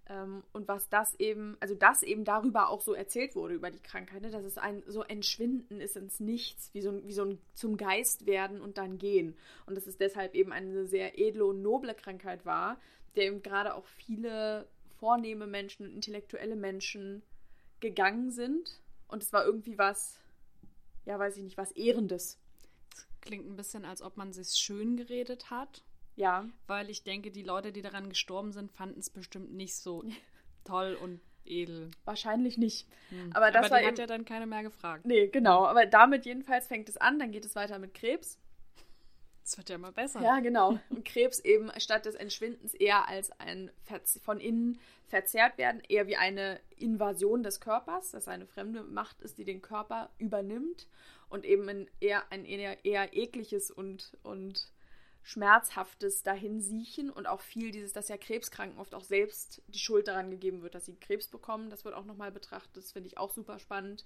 [0.07, 3.79] Ähm, und was das eben, also das eben darüber auch so erzählt wurde, über die
[3.79, 4.31] Krankheit, ne?
[4.31, 7.77] dass es ein so Entschwinden ist ins Nichts, wie so, ein, wie so ein zum
[7.77, 9.35] Geist werden und dann gehen.
[9.65, 12.79] Und dass es deshalb eben eine sehr edle und noble Krankheit war,
[13.15, 14.67] der eben gerade auch viele
[14.99, 17.21] vornehme Menschen intellektuelle Menschen
[17.79, 18.81] gegangen sind.
[19.07, 20.19] Und es war irgendwie was,
[21.05, 22.39] ja, weiß ich nicht, was Ehrendes.
[22.91, 25.83] Das klingt ein bisschen, als ob man sich schön geredet hat
[26.15, 26.45] ja.
[26.67, 30.03] Weil ich denke, die Leute, die daran gestorben sind, fanden es bestimmt nicht so
[30.63, 31.91] toll und edel.
[32.05, 32.87] Wahrscheinlich nicht.
[33.09, 33.31] Hm.
[33.33, 35.05] Aber das aber war die hat ja dann keiner mehr gefragt.
[35.05, 35.65] Nee, genau.
[35.65, 37.19] Aber damit jedenfalls fängt es an.
[37.19, 38.37] Dann geht es weiter mit Krebs.
[39.43, 40.21] Das wird ja immer besser.
[40.21, 40.79] Ja, genau.
[40.89, 43.71] Und Krebs eben statt des Entschwindens eher als ein
[44.23, 49.37] von innen verzerrt werden, eher wie eine Invasion des Körpers, dass eine fremde Macht ist,
[49.39, 50.87] die den Körper übernimmt
[51.27, 54.71] und eben ein eher ein eher, eher ekliges und, und
[55.23, 60.07] Schmerzhaftes dahin siechen und auch viel dieses, dass ja Krebskranken oft auch selbst die Schuld
[60.07, 61.69] daran gegeben wird, dass sie Krebs bekommen.
[61.69, 62.77] Das wird auch nochmal betrachtet.
[62.77, 64.05] Das finde ich auch super spannend.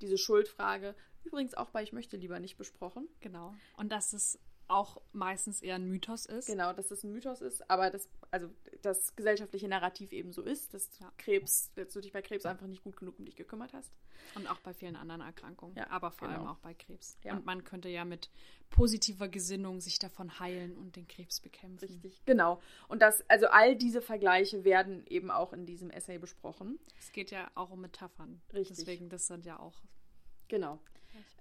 [0.00, 0.94] Diese Schuldfrage.
[1.24, 3.08] Übrigens auch bei Ich möchte lieber nicht besprochen.
[3.20, 3.54] Genau.
[3.76, 4.38] Und dass es
[4.68, 6.46] auch meistens eher ein Mythos ist.
[6.46, 8.48] Genau, dass das ein Mythos ist, aber das, also
[8.82, 11.12] das gesellschaftliche Narrativ eben so ist, dass ja.
[11.18, 13.92] Krebs, dass du dich bei Krebs einfach nicht gut genug um dich gekümmert hast.
[14.34, 16.40] Und auch bei vielen anderen Erkrankungen, ja, aber vor genau.
[16.40, 17.18] allem auch bei Krebs.
[17.22, 17.34] Ja.
[17.34, 18.30] Und man könnte ja mit
[18.70, 21.86] positiver Gesinnung sich davon heilen und den Krebs bekämpfen.
[21.86, 22.60] Richtig, genau.
[22.88, 26.78] Und das, also all diese Vergleiche werden eben auch in diesem Essay besprochen.
[26.98, 28.40] Es geht ja auch um Metaphern.
[28.52, 28.78] Richtig.
[28.78, 29.80] Deswegen, das sind ja auch.
[30.48, 30.80] Genau.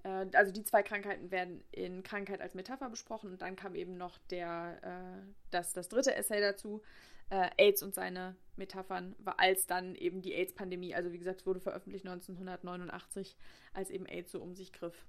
[0.03, 3.97] Äh, also die zwei Krankheiten werden in Krankheit als Metapher besprochen und dann kam eben
[3.97, 6.81] noch der, äh, das, das dritte Essay dazu,
[7.29, 11.59] äh, AIDS und seine Metaphern, als dann eben die AIDS-Pandemie, also wie gesagt, es wurde
[11.59, 13.35] veröffentlicht 1989,
[13.73, 15.05] als eben AIDS so um sich griff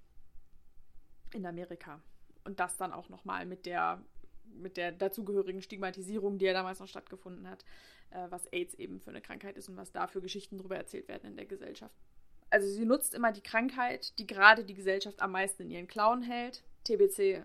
[1.33, 2.01] in Amerika.
[2.45, 4.03] Und das dann auch nochmal mit der,
[4.45, 7.65] mit der dazugehörigen Stigmatisierung, die ja damals noch stattgefunden hat,
[8.11, 11.09] äh, was AIDS eben für eine Krankheit ist und was da für Geschichten drüber erzählt
[11.09, 12.06] werden in der Gesellschaft
[12.51, 16.23] also sie nutzt immer die Krankheit, die gerade die Gesellschaft am meisten in ihren Klauen
[16.23, 16.63] hält.
[16.85, 17.45] TBC,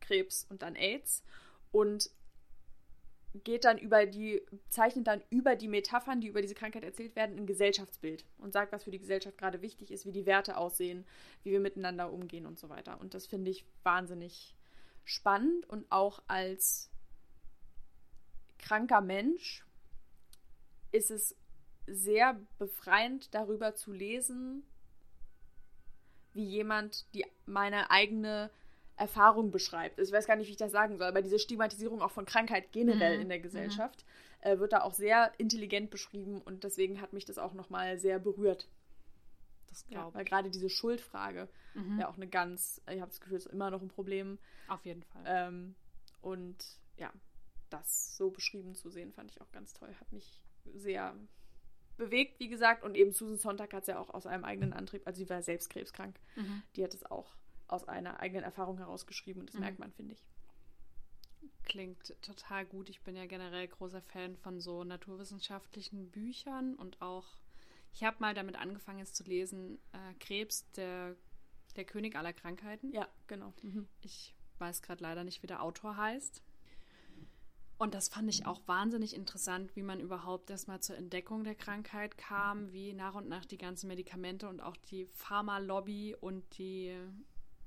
[0.00, 1.22] Krebs und dann AIDS.
[1.72, 2.10] Und
[3.44, 7.36] geht dann über die, zeichnet dann über die Metaphern, die über diese Krankheit erzählt werden,
[7.36, 11.04] ein Gesellschaftsbild und sagt, was für die Gesellschaft gerade wichtig ist, wie die Werte aussehen,
[11.42, 13.00] wie wir miteinander umgehen und so weiter.
[13.00, 14.54] Und das finde ich wahnsinnig
[15.04, 16.90] spannend und auch als
[18.58, 19.64] kranker Mensch
[20.90, 21.36] ist es
[21.90, 24.64] sehr befreiend darüber zu lesen,
[26.34, 28.50] wie jemand die meine eigene
[28.96, 29.98] Erfahrung beschreibt.
[29.98, 32.72] Ich weiß gar nicht, wie ich das sagen soll, aber diese Stigmatisierung auch von Krankheit
[32.72, 33.22] generell mhm.
[33.22, 34.04] in der Gesellschaft
[34.44, 34.50] mhm.
[34.50, 38.18] äh, wird da auch sehr intelligent beschrieben und deswegen hat mich das auch nochmal sehr
[38.18, 38.68] berührt.
[39.68, 42.00] Das glaube ja, Weil gerade diese Schuldfrage mhm.
[42.00, 44.38] ja auch eine ganz, ich habe das Gefühl, es ist immer noch ein Problem.
[44.66, 45.22] Auf jeden Fall.
[45.26, 45.74] Ähm,
[46.20, 46.56] und
[46.96, 47.12] ja,
[47.70, 49.94] das so beschrieben zu sehen, fand ich auch ganz toll.
[50.00, 50.40] Hat mich
[50.74, 51.14] sehr
[51.98, 52.82] bewegt, wie gesagt.
[52.82, 55.42] Und eben Susan Sonntag hat es ja auch aus einem eigenen Antrieb, also sie war
[55.42, 56.18] selbst krebskrank.
[56.36, 56.62] Mhm.
[56.76, 57.36] Die hat es auch
[57.66, 59.60] aus einer eigenen Erfahrung herausgeschrieben und das mhm.
[59.60, 60.24] merkt man, finde ich.
[61.64, 62.88] klingt total gut.
[62.88, 67.36] Ich bin ja generell großer Fan von so naturwissenschaftlichen Büchern und auch,
[67.92, 71.14] ich habe mal damit angefangen, jetzt zu lesen, äh, Krebs, der,
[71.76, 72.90] der König aller Krankheiten.
[72.92, 73.52] Ja, genau.
[73.62, 73.86] Mhm.
[74.00, 76.42] Ich weiß gerade leider nicht, wie der Autor heißt.
[77.78, 82.18] Und das fand ich auch wahnsinnig interessant, wie man überhaupt erstmal zur Entdeckung der Krankheit
[82.18, 86.92] kam, wie nach und nach die ganzen Medikamente und auch die Pharmalobby und die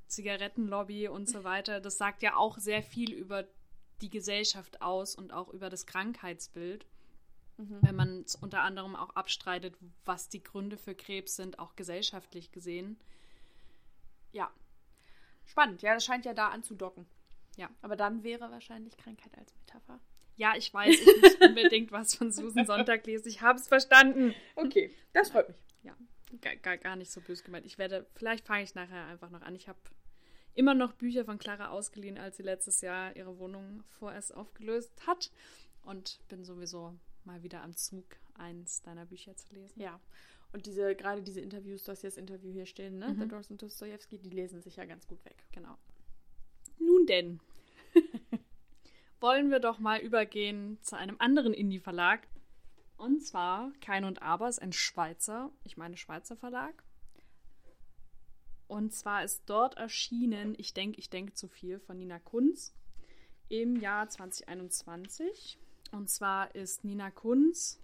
[0.07, 1.79] Zigarettenlobby und so weiter.
[1.79, 3.47] Das sagt ja auch sehr viel über
[4.01, 6.85] die Gesellschaft aus und auch über das Krankheitsbild.
[7.55, 7.77] Mhm.
[7.81, 12.51] Wenn man es unter anderem auch abstreitet, was die Gründe für Krebs sind, auch gesellschaftlich
[12.51, 12.99] gesehen.
[14.33, 14.51] Ja.
[15.45, 17.05] Spannend, ja, das scheint ja da anzudocken.
[17.57, 17.69] Ja.
[17.81, 19.99] Aber dann wäre wahrscheinlich Krankheit als Metapher.
[20.37, 23.27] Ja, ich weiß, ich muss unbedingt was von Susan Sonntag lesen.
[23.27, 24.33] Ich habe es verstanden.
[24.55, 25.57] Okay, das freut mich.
[25.83, 25.95] Ja,
[26.55, 27.65] gar, gar, nicht so böse gemeint.
[27.65, 29.55] Ich werde, vielleicht fange ich nachher einfach noch an.
[29.55, 29.79] Ich habe
[30.53, 35.31] immer noch Bücher von Clara ausgeliehen, als sie letztes Jahr ihre Wohnung vorerst aufgelöst hat.
[35.83, 39.79] Und bin sowieso mal wieder am Zug, eins deiner Bücher zu lesen.
[39.79, 39.99] Ja.
[40.53, 43.09] Und diese, gerade diese Interviews, du hast hier das Interview hier stehen, ne?
[43.09, 43.19] Mhm.
[43.19, 45.45] The Doors und Dostoevsky, die lesen sich ja ganz gut weg.
[45.51, 45.77] Genau.
[46.85, 47.39] Nun denn.
[49.19, 52.27] Wollen wir doch mal übergehen zu einem anderen Indie-Verlag.
[52.97, 56.83] Und zwar Kein und Aber ist ein Schweizer, ich meine Schweizer Verlag.
[58.67, 62.73] Und zwar ist dort erschienen Ich denke, ich denke zu viel von Nina Kunz
[63.49, 65.59] im Jahr 2021.
[65.91, 67.81] Und zwar ist Nina Kunz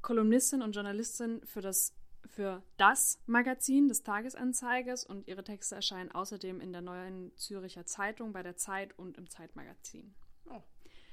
[0.00, 1.92] Kolumnistin und Journalistin für das
[2.28, 8.32] für das Magazin des Tagesanzeigers und ihre Texte erscheinen außerdem in der neuen Züricher Zeitung,
[8.32, 10.14] bei der Zeit und im Zeitmagazin.
[10.50, 10.62] Oh,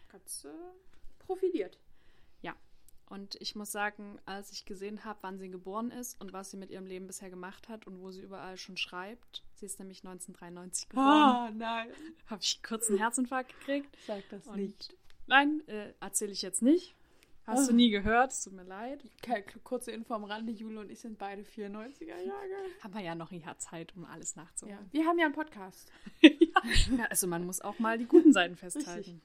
[0.09, 0.49] ganz äh,
[1.19, 1.79] profiliert.
[2.41, 2.55] Ja,
[3.07, 6.57] und ich muss sagen, als ich gesehen habe, wann sie geboren ist und was sie
[6.57, 9.99] mit ihrem Leben bisher gemacht hat und wo sie überall schon schreibt, sie ist nämlich
[9.99, 11.07] 1993 geboren.
[11.07, 11.89] Ah, nein.
[12.27, 13.95] Habe ich kurz einen Herzinfarkt gekriegt.
[14.05, 14.95] Sag das und nicht.
[15.27, 16.95] Nein, äh, erzähle ich jetzt nicht.
[17.47, 19.03] Hast du nie gehört, es tut mir leid.
[19.63, 22.49] Kurze Info am Rande, Jule und ich sind beide 94er Jahre.
[22.81, 24.79] Haben wir ja noch ein Jahr Zeit, um alles nachzuholen.
[24.79, 24.93] Ja.
[24.93, 25.91] Wir haben ja einen Podcast.
[26.21, 27.05] ja.
[27.09, 28.97] also man muss auch mal die guten Seiten festhalten.
[28.97, 29.21] Richtig.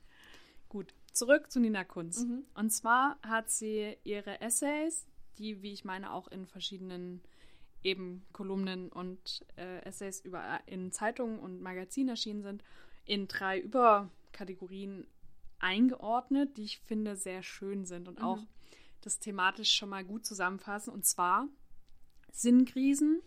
[0.69, 2.25] Gut, zurück zu Nina Kunz.
[2.25, 2.45] Mhm.
[2.55, 5.07] Und zwar hat sie ihre Essays,
[5.39, 7.23] die, wie ich meine, auch in verschiedenen
[7.83, 12.63] eben Kolumnen und äh, Essays über, in Zeitungen und Magazinen erschienen sind,
[13.07, 15.07] in drei Überkategorien
[15.61, 18.25] eingeordnet, die ich finde sehr schön sind und mhm.
[18.25, 18.39] auch
[19.01, 20.93] das thematisch schon mal gut zusammenfassen.
[20.93, 21.49] Und zwar
[22.33, 23.23] Sinnkrisen,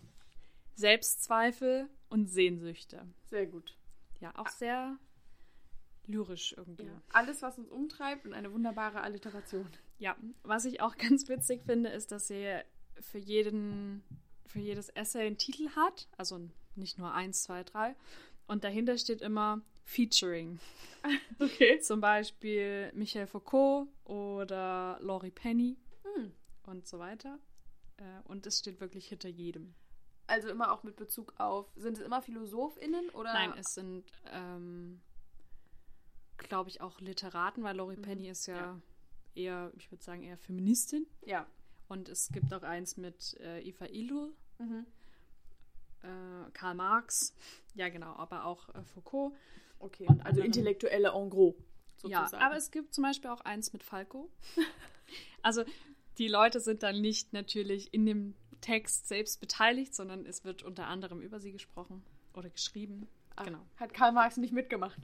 [0.75, 3.05] Selbstzweifel und Sehnsüchte.
[3.29, 3.77] Sehr gut.
[4.19, 4.97] Ja, auch sehr
[6.05, 6.85] lyrisch irgendwie.
[6.85, 7.01] Ja.
[7.11, 9.67] Alles, was uns umtreibt und eine wunderbare Alliteration.
[9.99, 12.59] Ja, was ich auch ganz witzig finde, ist, dass sie
[12.99, 14.03] für jeden,
[14.45, 16.07] für jedes Essay einen Titel hat.
[16.17, 16.39] Also
[16.75, 17.95] nicht nur eins, zwei, drei.
[18.47, 20.59] Und dahinter steht immer Featuring.
[21.39, 21.79] Okay.
[21.79, 26.31] Zum Beispiel Michel Foucault oder Laurie Penny hm.
[26.63, 27.39] und so weiter.
[27.97, 29.73] Äh, und es steht wirklich hinter jedem.
[30.27, 33.33] Also immer auch mit Bezug auf, sind es immer PhilosophInnen oder?
[33.33, 35.01] Nein, es sind, ähm,
[36.37, 38.03] glaube ich, auch Literaten, weil Laurie mhm.
[38.03, 38.81] Penny ist ja, ja,
[39.35, 41.05] eher, ich würde sagen, eher Feministin.
[41.25, 41.45] Ja.
[41.89, 44.33] Und es gibt auch eins mit äh, Eva Ilul.
[44.59, 44.85] Mhm.
[46.01, 47.35] Äh, Karl Marx,
[47.75, 49.33] ja genau, aber auch äh, Foucault.
[49.83, 51.55] Okay, und also intellektuelle en gros.
[51.97, 52.31] Sozusagen.
[52.31, 54.29] Ja, aber es gibt zum Beispiel auch eins mit Falco.
[55.41, 55.63] also
[56.17, 60.87] die Leute sind dann nicht natürlich in dem Text selbst beteiligt, sondern es wird unter
[60.87, 62.01] anderem über sie gesprochen
[62.33, 63.09] oder geschrieben.
[63.35, 63.59] Ach, genau.
[63.75, 64.97] Hat Karl Marx nicht mitgemacht?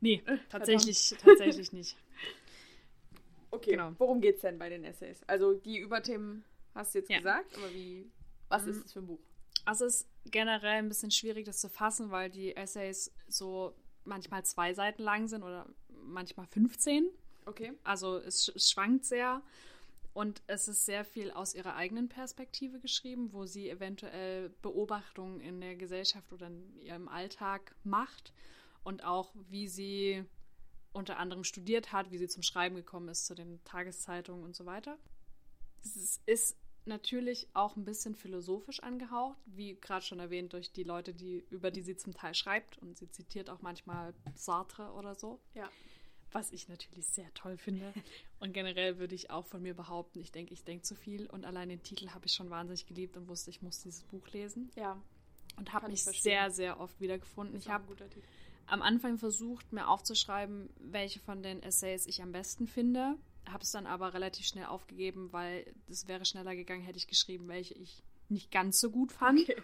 [0.00, 1.96] Nee, äh, tatsächlich, tatsächlich nicht.
[3.50, 3.94] Okay, genau.
[3.96, 5.22] worum geht es denn bei den Essays?
[5.26, 6.44] Also die Überthemen
[6.74, 7.16] hast du jetzt ja.
[7.16, 8.04] gesagt, aber wie,
[8.50, 8.72] was mhm.
[8.72, 9.20] ist das für ein Buch?
[9.64, 13.74] Also es ist generell ein bisschen schwierig, das zu fassen, weil die Essays so
[14.08, 17.08] manchmal zwei Seiten lang sind oder manchmal 15.
[17.46, 17.72] Okay.
[17.84, 19.42] Also es, schwankt sehr.
[20.14, 25.60] Und es ist sehr viel aus ihrer eigenen Perspektive geschrieben, wo sie eventuell Beobachtungen in
[25.60, 28.32] der Gesellschaft oder in ihrem Alltag macht
[28.82, 30.24] und auch wie sie
[30.92, 34.66] unter anderem studiert hat, wie sie zum Schreiben gekommen ist, zu den Tageszeitungen und so
[34.66, 34.98] weiter.
[35.84, 36.56] Es ist
[36.88, 41.70] natürlich auch ein bisschen philosophisch angehaucht, wie gerade schon erwähnt, durch die Leute, die, über
[41.70, 42.78] die sie zum Teil schreibt.
[42.78, 45.40] Und sie zitiert auch manchmal Sartre oder so.
[45.54, 45.70] Ja.
[46.32, 47.92] Was ich natürlich sehr toll finde.
[48.40, 51.26] Und generell würde ich auch von mir behaupten, ich denke, ich denke zu viel.
[51.26, 54.28] Und allein den Titel habe ich schon wahnsinnig geliebt und wusste, ich muss dieses Buch
[54.28, 54.70] lesen.
[54.76, 55.00] Ja.
[55.56, 57.56] Und habe mich sehr, sehr oft wiedergefunden.
[57.56, 57.84] Ich habe
[58.66, 63.16] am Anfang versucht, mir aufzuschreiben, welche von den Essays ich am besten finde
[63.52, 67.48] habe es dann aber relativ schnell aufgegeben, weil es wäre schneller gegangen, hätte ich geschrieben,
[67.48, 69.40] welche ich nicht ganz so gut fand.
[69.40, 69.62] Okay.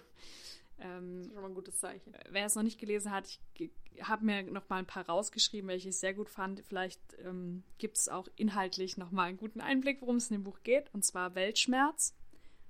[0.78, 2.12] Ähm, Das ist schon mal ein gutes Zeichen.
[2.30, 3.70] wer es noch nicht gelesen hat, ich
[4.03, 6.61] habe mir noch mal ein paar rausgeschrieben, welche ich sehr gut fand.
[6.66, 10.45] Vielleicht ähm, gibt es auch inhaltlich noch mal einen guten Einblick, worum es in dem
[10.45, 10.93] Buch geht.
[10.93, 12.14] Und zwar Weltschmerz,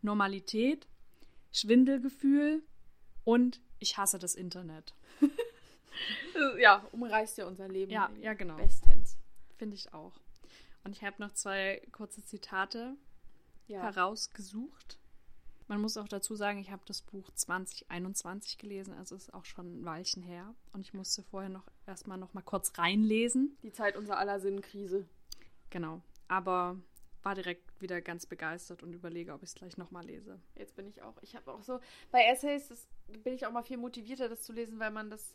[0.03, 0.87] Normalität,
[1.53, 2.63] Schwindelgefühl
[3.25, 4.95] und ich hasse das Internet.
[5.23, 5.29] Äh,
[6.61, 7.91] Ja, umreißt ja unser Leben.
[7.93, 8.57] Ja, ja, genau.
[8.57, 9.17] Bestens.
[9.57, 10.13] Finde ich auch.
[10.85, 12.97] Und ich habe noch zwei kurze Zitate
[13.67, 13.83] Ja.
[13.83, 14.99] herausgesucht.
[15.67, 19.81] Man muss auch dazu sagen, ich habe das Buch 2021 gelesen, also ist auch schon
[19.81, 20.55] ein Weilchen her.
[20.75, 23.57] Und ich musste vorher noch erstmal noch mal kurz reinlesen.
[23.63, 25.07] Die Zeit unserer aller Sinnkrise.
[25.71, 26.03] Genau.
[26.29, 26.77] Aber
[27.23, 30.39] war direkt wieder ganz begeistert und überlege, ob ich es gleich nochmal lese.
[30.55, 31.15] Jetzt bin ich auch.
[31.23, 31.81] Ich habe auch so.
[32.11, 32.87] Bei Essays das,
[33.23, 35.35] bin ich auch mal viel motivierter, das zu lesen, weil man das.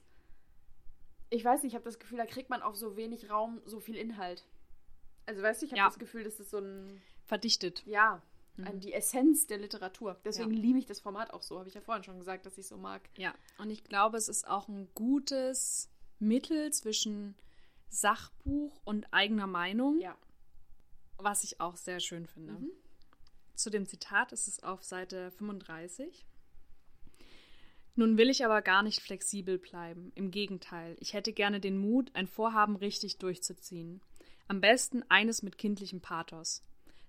[1.31, 3.79] Ich weiß nicht, ich habe das Gefühl, da kriegt man auf so wenig Raum so
[3.79, 4.45] viel Inhalt.
[5.29, 5.85] Also, weißt du, ich habe Ja.
[5.87, 7.01] das Gefühl, das ist so ein.
[7.25, 7.83] Verdichtet.
[7.85, 8.21] Ja,
[8.57, 8.79] Mhm.
[8.79, 10.19] die Essenz der Literatur.
[10.25, 10.59] Deswegen Ja.
[10.59, 11.59] liebe ich das Format auch so.
[11.59, 13.07] Habe ich ja vorhin schon gesagt, dass ich so mag.
[13.15, 17.35] Ja, und ich glaube, es ist auch ein gutes Mittel zwischen
[17.89, 20.17] Sachbuch und eigener Meinung, Ja.
[21.17, 22.53] was ich auch sehr schön finde.
[22.53, 22.71] Mhm.
[23.53, 26.25] Zu dem Zitat ist es auf Seite 35.
[27.95, 30.11] Nun will ich aber gar nicht flexibel bleiben.
[30.15, 34.01] Im Gegenteil, ich hätte gerne den Mut, ein Vorhaben richtig durchzuziehen.
[34.49, 36.63] Am besten eines mit kindlichem Pathos.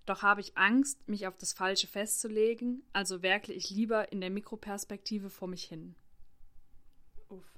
[0.05, 4.29] Doch habe ich Angst, mich auf das Falsche festzulegen, also werkle ich lieber in der
[4.29, 5.95] Mikroperspektive vor mich hin.
[7.31, 7.51] Uff.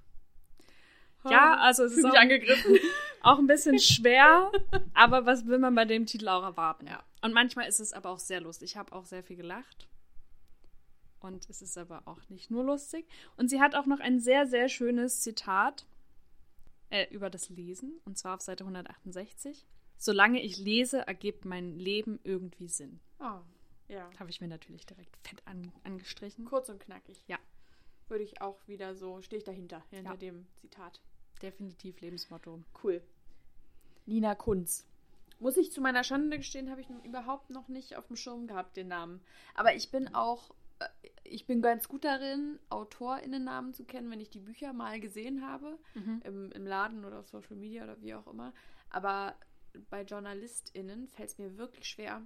[1.28, 2.78] Ja, also es ist auch, angegriffen.
[3.22, 4.53] auch ein bisschen schwer,
[4.95, 6.87] aber was will man bei dem Titel auch erwarten?
[6.87, 7.03] Ja.
[7.20, 8.70] Und manchmal ist es aber auch sehr lustig.
[8.70, 9.89] Ich habe auch sehr viel gelacht.
[11.18, 13.05] Und es ist aber auch nicht nur lustig.
[13.37, 15.87] Und sie hat auch noch ein sehr, sehr schönes Zitat
[16.93, 19.66] äh, über das Lesen, und zwar auf Seite 168.
[19.99, 23.01] Solange ich lese, ergibt mein Leben irgendwie Sinn.
[23.20, 23.40] Oh,
[23.88, 24.11] ja.
[24.18, 26.45] Habe ich mir natürlich direkt fett an, angestrichen.
[26.45, 27.22] Kurz und knackig.
[27.28, 27.38] Ja.
[28.09, 30.16] Würde ich auch wieder so, stehe ich dahinter, hinter Ja.
[30.16, 31.01] dem Zitat.
[31.40, 32.62] Definitiv Lebensmotto.
[32.82, 33.03] Cool.
[34.07, 34.86] Nina Kunz.
[35.38, 38.76] Muss ich zu meiner Schande gestehen, habe ich überhaupt noch nicht auf dem Schirm gehabt,
[38.76, 39.20] den Namen.
[39.55, 40.55] Aber ich bin auch,
[41.24, 45.78] ich bin ganz gut darin, AutorInnen-Namen zu kennen, wenn ich die Bücher mal gesehen habe,
[45.95, 46.20] Mhm.
[46.24, 48.53] im, im Laden oder auf Social Media oder wie auch immer.
[48.91, 49.37] Aber
[49.91, 52.22] bei JournalistInnen fällt es mir wirklich schwer,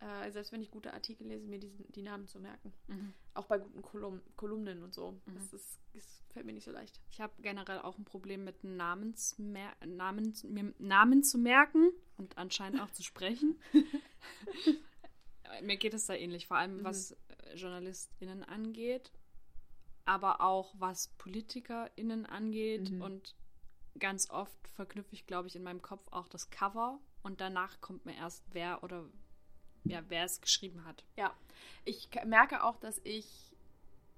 [0.00, 2.72] äh, selbst wenn ich gute Artikel lese, mir die, die Namen zu merken.
[2.88, 3.12] Mhm.
[3.34, 5.12] Auch bei guten Kolum Kolumnen und so.
[5.26, 5.34] Mhm.
[5.34, 7.00] Das, ist, das fällt mir nicht so leicht.
[7.10, 10.34] Ich habe generell auch ein Problem mit Namen, mir Namen
[11.22, 13.56] zu merken und anscheinend auch zu sprechen.
[15.62, 16.84] mir geht es da ähnlich, vor allem Mhm.
[16.84, 17.16] was äh,
[17.54, 19.12] JournalistInnen angeht,
[20.04, 22.90] aber auch was PolitikerInnen angeht.
[22.90, 23.02] Mhm.
[23.02, 23.34] Und
[23.98, 28.06] ganz oft verknüpfe ich, glaube ich, in meinem Kopf auch das Cover und danach kommt
[28.06, 29.04] mir erst, wer oder
[29.84, 31.04] ja, wer es geschrieben hat.
[31.16, 31.34] Ja,
[31.84, 33.47] ich merke auch, dass ich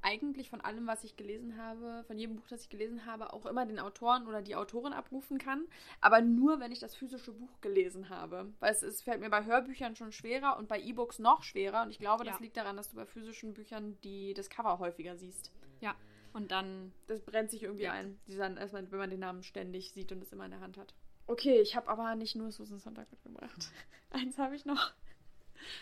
[0.03, 3.47] eigentlich von allem, was ich gelesen habe, von jedem Buch, das ich gelesen habe, auch
[3.47, 5.67] immer den Autoren oder die Autorin abrufen kann.
[6.01, 8.53] Aber nur, wenn ich das physische Buch gelesen habe.
[8.61, 11.83] Weil es ist, fällt mir bei Hörbüchern schon schwerer und bei E-Books noch schwerer.
[11.83, 12.41] Und ich glaube, das Ja.
[12.43, 15.51] liegt daran, dass du bei physischen Büchern die, das Cover häufiger siehst.
[15.81, 15.95] Ja,
[16.33, 17.93] und dann Das brennt sich irgendwie Ja.
[17.93, 20.77] ein, dieser, erstmal, wenn man den Namen ständig sieht und es immer in der Hand
[20.79, 20.95] hat.
[21.27, 23.69] Okay, ich habe aber nicht nur Susan Sonntag mitgebracht.
[24.11, 24.93] Eins habe ich noch.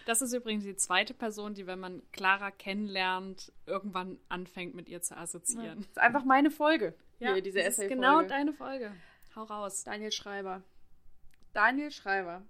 [0.07, 5.03] Das ist übrigens die zweite Person, die, wenn man Clara kennenlernt, irgendwann anfängt, mit ihr
[5.03, 5.79] zu assoziieren.
[5.79, 6.95] Das ist einfach meine Folge.
[7.19, 8.93] Hier, diese das ist genau deine Folge.
[9.35, 9.85] Hau raus.
[9.85, 10.63] Daniel Schreiber.
[11.53, 12.43] Daniel Schreiber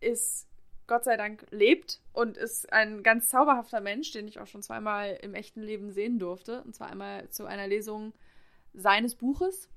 [0.00, 0.48] ist,
[0.86, 5.18] Gott sei Dank, lebt und ist ein ganz zauberhafter Mensch, den ich auch schon zweimal
[5.22, 6.62] im echten Leben sehen durfte.
[6.62, 8.12] Und zwar einmal zu einer Lesung
[8.74, 9.68] seines Buches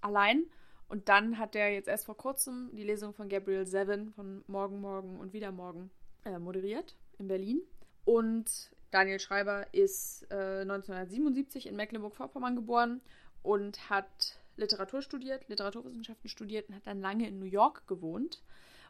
[0.00, 0.44] allein.
[0.88, 4.80] Und dann hat er jetzt erst vor kurzem die Lesung von Gabriel Seven von Morgen,
[4.80, 5.90] Morgen und wieder Morgen
[6.24, 7.60] äh, moderiert in Berlin.
[8.04, 13.00] Und Daniel Schreiber ist äh, 1977 in Mecklenburg-Vorpommern geboren
[13.42, 18.42] und hat Literatur studiert, Literaturwissenschaften studiert und hat dann lange in New York gewohnt.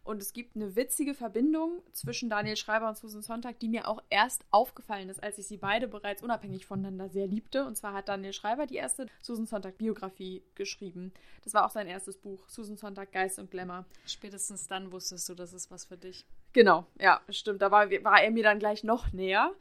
[0.02, 4.02] Und es gibt eine witzige Verbindung zwischen Daniel Schreiber und Susan Sontag, die mir auch
[4.08, 7.66] erst aufgefallen ist, als ich sie beide bereits unabhängig voneinander sehr liebte.
[7.66, 11.12] Und zwar hat Daniel Schreiber die erste Susan Sontag Biografie geschrieben.
[11.44, 13.84] Das war auch sein erstes Buch, Susan Sontag Geist und Glamour.
[14.06, 16.24] Spätestens dann wusstest du, das ist was für dich.
[16.52, 17.62] Genau, ja, stimmt.
[17.62, 19.52] Da war, war er mir dann gleich noch näher.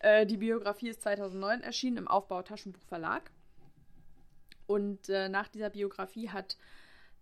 [0.00, 3.30] Äh, die Biografie ist 2009 erschienen im Aufbau Taschenbuch Verlag.
[4.66, 6.56] Und äh, nach dieser Biografie hat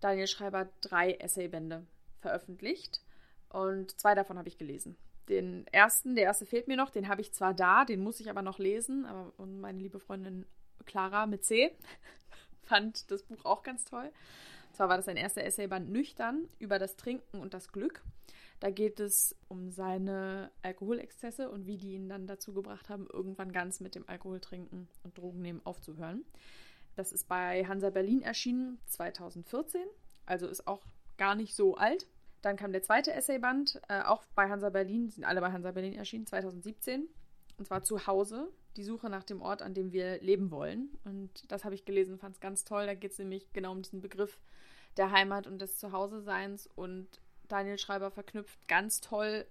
[0.00, 1.86] Daniel Schreiber drei Essaybände
[2.20, 3.02] veröffentlicht.
[3.50, 4.96] Und zwei davon habe ich gelesen.
[5.28, 8.30] Den ersten, der erste fehlt mir noch, den habe ich zwar da, den muss ich
[8.30, 9.04] aber noch lesen.
[9.04, 10.46] Aber und meine liebe Freundin
[10.86, 11.76] Clara mit C
[12.62, 14.10] fand das Buch auch ganz toll.
[14.68, 18.02] Und zwar war das sein erster Essayband Nüchtern über das Trinken und das Glück.
[18.60, 23.52] Da geht es um seine Alkoholexzesse und wie die ihn dann dazu gebracht haben, irgendwann
[23.52, 26.24] ganz mit dem Alkoholtrinken und Drogennehmen aufzuhören.
[26.94, 29.80] Das ist bei Hansa Berlin erschienen 2014,
[30.26, 30.84] also ist auch
[31.16, 32.06] gar nicht so alt.
[32.42, 35.94] Dann kam der zweite Essayband, äh, auch bei Hansa Berlin, sind alle bei Hansa Berlin
[35.94, 37.08] erschienen, 2017.
[37.58, 40.88] Und zwar zu Hause, die Suche nach dem Ort, an dem wir leben wollen.
[41.04, 42.86] Und das habe ich gelesen, fand es ganz toll.
[42.86, 44.40] Da geht es nämlich genau um diesen Begriff
[44.96, 46.66] der Heimat und des Zuhause-Seins.
[46.74, 47.20] Und
[47.50, 49.46] Daniel Schreiber verknüpft ganz toll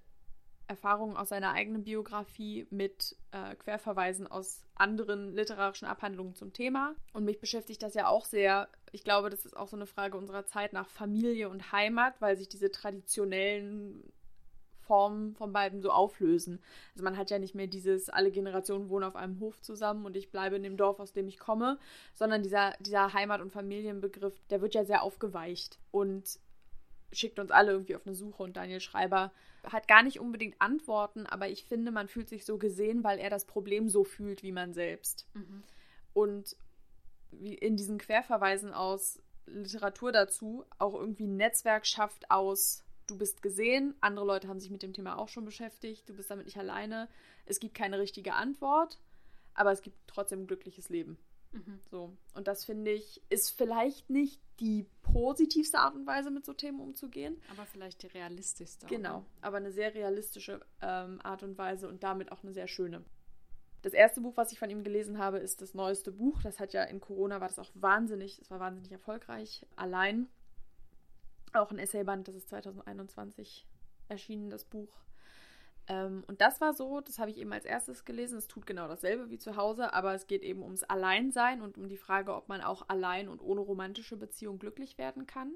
[0.70, 6.96] Erfahrungen aus seiner eigenen Biografie mit äh, Querverweisen aus anderen literarischen Abhandlungen zum Thema.
[7.12, 8.70] Und mich beschäftigt das ja auch sehr.
[8.92, 12.38] Ich glaube, das ist auch so eine Frage unserer Zeit nach Familie und Heimat, weil
[12.38, 14.14] sich diese traditionellen
[14.90, 16.62] Formen von beiden so auflösen.
[16.94, 20.18] Also man hat ja nicht mehr dieses, alle Generationen wohnen auf einem Hof zusammen und
[20.18, 21.78] ich bleibe in dem Dorf, aus dem ich komme,
[22.14, 26.40] sondern dieser, dieser Heimat- und Familienbegriff, der wird ja sehr aufgeweicht und
[27.12, 29.32] schickt uns alle irgendwie auf eine Suche und Daniel Schreiber
[29.64, 33.30] hat gar nicht unbedingt Antworten, aber ich finde, man fühlt sich so gesehen, weil er
[33.30, 35.28] das Problem so fühlt wie man selbst.
[35.34, 35.64] Mhm.
[36.14, 36.56] Und
[37.32, 43.42] wie in diesen Querverweisen aus Literatur dazu auch irgendwie ein Netzwerk schafft aus du bist
[43.42, 46.58] gesehen, andere Leute haben sich mit dem Thema auch schon beschäftigt, du bist damit nicht
[46.58, 47.08] alleine.
[47.46, 49.00] Es gibt keine richtige Antwort,
[49.54, 51.18] aber es gibt trotzdem ein glückliches Leben.
[51.52, 51.80] Mhm.
[51.90, 52.16] So.
[52.34, 56.80] Und das finde ich, ist vielleicht nicht die positivste Art und Weise, mit so Themen
[56.80, 57.42] umzugehen.
[57.52, 58.88] Aber vielleicht die realistischste.
[58.88, 63.04] Genau, aber eine sehr realistische ähm, Art und Weise und damit auch eine sehr schöne.
[63.82, 66.42] Das erste Buch, was ich von ihm gelesen habe, ist das neueste Buch.
[66.42, 69.66] Das hat ja in Corona war das auch wahnsinnig, es war wahnsinnig erfolgreich.
[69.78, 70.28] Allein
[71.54, 73.66] auch ein Essayband, das ist 2021
[74.10, 74.90] erschienen, das Buch.
[75.90, 78.38] Ähm, und das war so, das habe ich eben als erstes gelesen.
[78.38, 81.90] Es tut genau dasselbe wie zu Hause, aber es geht eben ums Alleinsein und um
[81.90, 85.52] die Frage, ob man auch allein und ohne romantische Beziehung glücklich werden kann.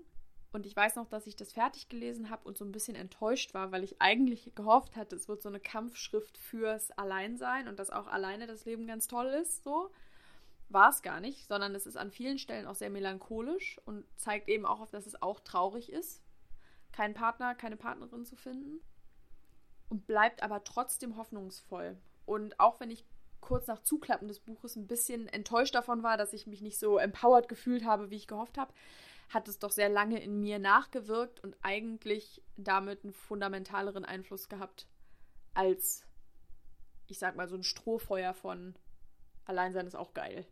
[0.51, 3.53] Und ich weiß noch, dass ich das fertig gelesen habe und so ein bisschen enttäuscht
[3.53, 7.89] war, weil ich eigentlich gehofft hatte, es wird so eine Kampfschrift fürs Alleinsein und dass
[7.89, 9.89] auch alleine das Leben ganz toll ist, so
[10.69, 14.47] war es gar nicht, sondern es ist an vielen Stellen auch sehr melancholisch und zeigt
[14.47, 16.21] eben auch auf, dass es auch traurig ist,
[16.91, 18.79] keinen Partner, keine Partnerin zu finden.
[19.89, 21.97] Und bleibt aber trotzdem hoffnungsvoll.
[22.25, 23.05] Und auch wenn ich
[23.41, 26.97] kurz nach Zuklappen des Buches ein bisschen enttäuscht davon war, dass ich mich nicht so
[26.97, 28.73] empowered gefühlt habe, wie ich gehofft habe,
[29.29, 34.87] hat es doch sehr lange in mir nachgewirkt und eigentlich damit einen fundamentaleren Einfluss gehabt
[35.53, 36.05] als,
[37.07, 38.75] ich sag mal, so ein Strohfeuer von
[39.45, 40.45] Alleinsein ist auch geil.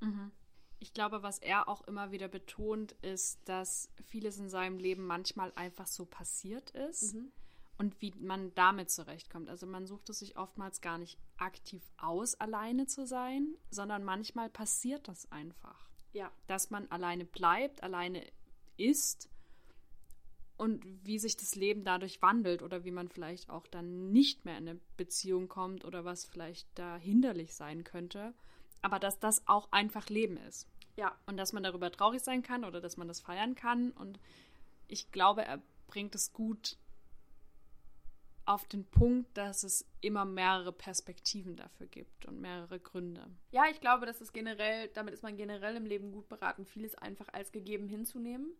[0.00, 0.32] Mhm.
[0.78, 5.52] Ich glaube, was er auch immer wieder betont, ist, dass vieles in seinem Leben manchmal
[5.54, 7.30] einfach so passiert ist mhm.
[7.78, 9.48] Und wie man damit zurechtkommt.
[9.48, 14.50] Also man sucht es sich oftmals gar nicht aktiv aus, alleine zu sein, sondern manchmal
[14.50, 15.88] passiert das einfach.
[16.12, 16.30] Ja.
[16.46, 18.24] Dass man alleine bleibt, alleine
[18.76, 19.28] ist
[20.56, 24.58] und wie sich das Leben dadurch wandelt oder wie man vielleicht auch dann nicht mehr
[24.58, 28.34] in eine Beziehung kommt oder was vielleicht da hinderlich sein könnte
[28.82, 30.68] aber dass das auch einfach Leben ist.
[30.96, 31.16] Ja.
[31.26, 33.92] Und dass man darüber traurig sein kann oder dass man das feiern kann.
[33.92, 34.18] Und
[34.88, 36.76] ich glaube, er bringt es gut
[38.44, 43.26] auf den Punkt, dass es immer mehrere Perspektiven dafür gibt und mehrere Gründe.
[43.50, 46.94] Ja, ich glaube, dass es generell, damit ist man generell im Leben gut beraten, vieles
[46.94, 48.52] einfach als gegeben hinzunehmen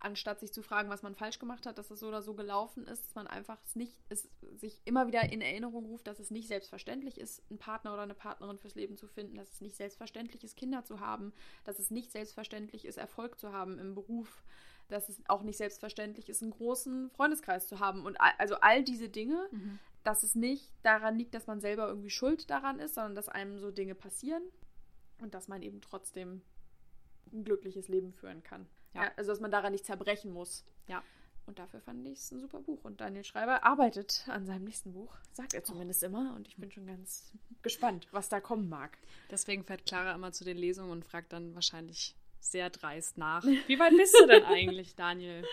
[0.00, 2.86] anstatt sich zu fragen, was man falsch gemacht hat, dass es so oder so gelaufen
[2.86, 6.30] ist, dass man einfach es nicht, es sich immer wieder in Erinnerung ruft, dass es
[6.30, 9.76] nicht selbstverständlich ist, einen Partner oder eine Partnerin fürs Leben zu finden, dass es nicht
[9.76, 11.32] selbstverständlich ist, Kinder zu haben,
[11.64, 14.44] dass es nicht selbstverständlich ist, Erfolg zu haben im Beruf,
[14.88, 19.08] dass es auch nicht selbstverständlich ist, einen großen Freundeskreis zu haben und also all diese
[19.08, 19.78] Dinge, mhm.
[20.04, 23.58] dass es nicht daran liegt, dass man selber irgendwie schuld daran ist, sondern dass einem
[23.58, 24.42] so Dinge passieren
[25.20, 26.42] und dass man eben trotzdem
[27.32, 28.66] ein glückliches Leben führen kann.
[28.94, 29.04] Ja.
[29.04, 29.12] ja.
[29.16, 30.64] Also, dass man daran nicht zerbrechen muss.
[30.86, 31.02] Ja.
[31.46, 32.84] Und dafür fand ich es ein super Buch.
[32.84, 36.06] Und Daniel Schreiber arbeitet an seinem nächsten Buch, sagt er zumindest oh.
[36.06, 36.34] immer.
[36.34, 37.32] Und ich bin schon ganz
[37.62, 38.98] gespannt, was da kommen mag.
[39.30, 42.16] Deswegen fährt Clara immer zu den Lesungen und fragt dann wahrscheinlich
[42.46, 43.44] sehr dreist nach.
[43.66, 45.44] Wie weit bist du denn eigentlich, Daniel?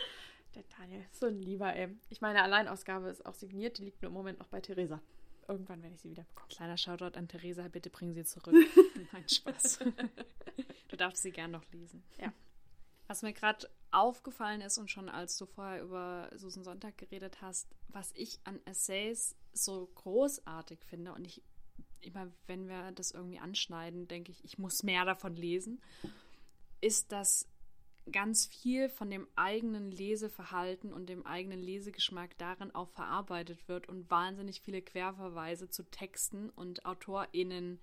[0.55, 1.89] Der Daniel ist so ein Lieber, ey.
[2.09, 3.77] Ich meine, Alleinausgabe ist auch signiert.
[3.79, 5.01] Die liegt nur im Moment noch bei Theresa.
[5.47, 6.49] Irgendwann werde ich sie wieder bekommen.
[6.49, 8.53] Kleiner Shoutout an Theresa, bitte bring sie zurück.
[9.11, 9.79] Nein, Spaß.
[10.87, 12.03] Du darfst sie gern noch lesen.
[12.19, 12.31] Ja.
[13.07, 17.67] Was mir gerade aufgefallen ist und schon als du vorher über Susan Sonntag geredet hast,
[17.89, 21.43] was ich an Essays so großartig finde und ich
[22.01, 25.81] immer, wenn wir das irgendwie anschneiden, denke ich, ich muss mehr davon lesen,
[26.83, 27.47] ist, dass
[28.11, 34.09] ganz viel von dem eigenen Leseverhalten und dem eigenen Lesegeschmack darin auch verarbeitet wird und
[34.11, 37.79] wahnsinnig viele Querverweise zu Texten und AutorInnen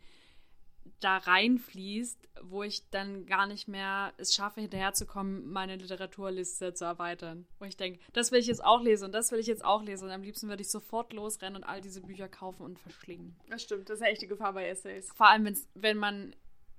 [1.01, 7.47] da reinfließt, wo ich dann gar nicht mehr es schaffe, hinterherzukommen, meine Literaturliste zu erweitern.
[7.59, 9.83] Wo ich denke, das will ich jetzt auch lesen und das will ich jetzt auch
[9.83, 10.07] lesen.
[10.07, 13.37] Und am liebsten würde ich sofort losrennen und all diese Bücher kaufen und verschlingen.
[13.49, 15.11] Das stimmt, das ist eine echte Gefahr bei Essays.
[15.15, 16.35] Vor allem, wenn man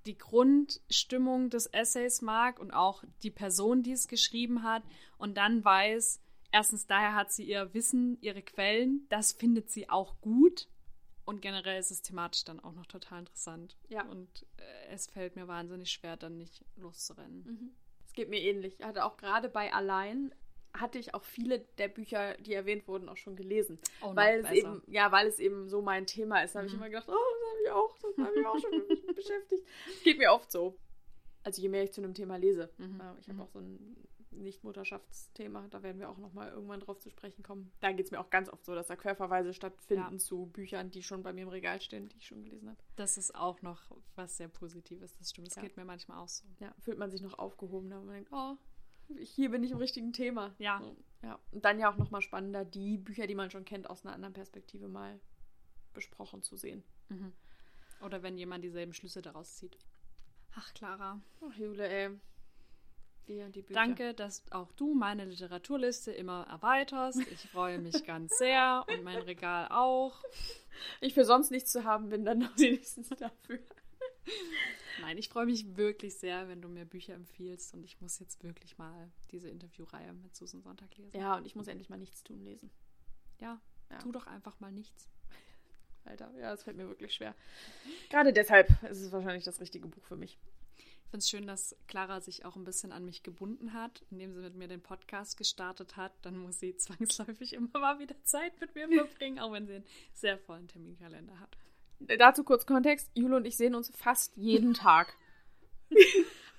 [0.06, 4.84] die Grundstimmung des Essays mag und auch die Person, die es geschrieben hat
[5.18, 6.22] und dann weiß,
[6.52, 10.68] erstens daher hat sie ihr Wissen, ihre Quellen, das findet sie auch gut
[11.26, 13.78] und generell ist es thematisch dann auch noch total interessant.
[13.90, 14.04] Ja.
[14.06, 17.44] Und äh, es fällt mir wahnsinnig schwer, dann nicht loszurennen.
[17.44, 17.72] Mhm.
[18.06, 18.80] Es geht mir ähnlich.
[18.80, 20.34] Ich hatte auch gerade bei Allein
[20.74, 23.80] hatte ich auch viele der Bücher, die erwähnt wurden, auch schon gelesen.
[24.02, 24.56] Oh, weil es besser.
[24.56, 26.56] eben, ja, weil es eben so mein Thema ist.
[26.56, 26.80] Da habe ich Mhm.
[26.80, 28.72] immer gedacht, oh, das habe ich auch, das habe ich auch schon
[29.16, 29.64] beschäftigt.
[29.98, 30.78] Es geht mir oft so.
[31.44, 32.70] Also je mehr ich zu einem Thema lese.
[32.78, 33.02] Mhm.
[33.20, 33.42] Ich habe Mhm.
[33.42, 33.98] auch so ein
[34.72, 37.72] Nicht-Mutterschaftsthema, da werden wir auch nochmal irgendwann drauf zu sprechen kommen.
[37.82, 40.18] Da geht es mir auch ganz oft so, dass da Querverweise stattfinden Ja.
[40.18, 42.80] zu Büchern, die schon bei mir im Regal stehen, die ich schon gelesen habe.
[42.96, 43.82] Das ist auch noch
[44.16, 45.48] was sehr Positives, das stimmt.
[45.48, 45.62] Das Ja.
[45.64, 46.46] geht mir manchmal auch so.
[46.60, 48.56] Ja, fühlt man sich noch aufgehobener und man denkt, oh,
[49.20, 50.54] hier bin ich im richtigen Thema.
[50.60, 50.82] Ja.
[51.24, 51.40] Ja.
[51.52, 54.34] Und dann ja auch nochmal spannender, die Bücher, die man schon kennt, aus einer anderen
[54.34, 55.20] Perspektive mal
[55.94, 56.84] besprochen zu sehen.
[57.10, 57.32] Mhm.
[58.02, 59.78] Oder wenn jemand dieselben Schlüsse daraus zieht.
[60.56, 62.10] Ach, Clara, Ach, Jule, ey.
[63.28, 63.80] Die und die Bücher.
[63.80, 67.20] danke, dass auch du meine Literaturliste immer erweiterst.
[67.32, 70.24] Ich freue mich ganz sehr und mein Regal auch.
[71.02, 73.60] Ich für sonst nichts zu haben bin, dann noch wenigstens dafür.
[75.02, 78.44] Nein, ich freue mich wirklich sehr, wenn du mir Bücher empfiehlst und ich muss jetzt
[78.44, 81.20] wirklich mal diese Interviewreihe mit Susan Sonntag lesen.
[81.20, 82.70] Ja, und ich muss endlich mal nichts tun lesen.
[83.40, 83.60] ja,
[83.90, 83.98] Ja.
[83.98, 85.10] tu doch einfach mal nichts.
[86.06, 87.36] Alter, ja, das fällt mir wirklich schwer.
[88.10, 90.38] Gerade deshalb ist es wahrscheinlich das richtige Buch für mich.
[90.78, 94.34] Ich finde es schön, dass Clara sich auch ein bisschen an mich gebunden hat, indem
[94.34, 96.14] sie mit mir den Podcast gestartet hat.
[96.22, 99.86] Dann muss sie zwangsläufig immer mal wieder Zeit mit mir verbringen, auch wenn sie einen
[100.14, 101.58] sehr vollen Terminkalender hat.
[102.18, 103.10] Dazu kurz Kontext.
[103.16, 105.16] Jule und ich sehen uns fast jeden Tag.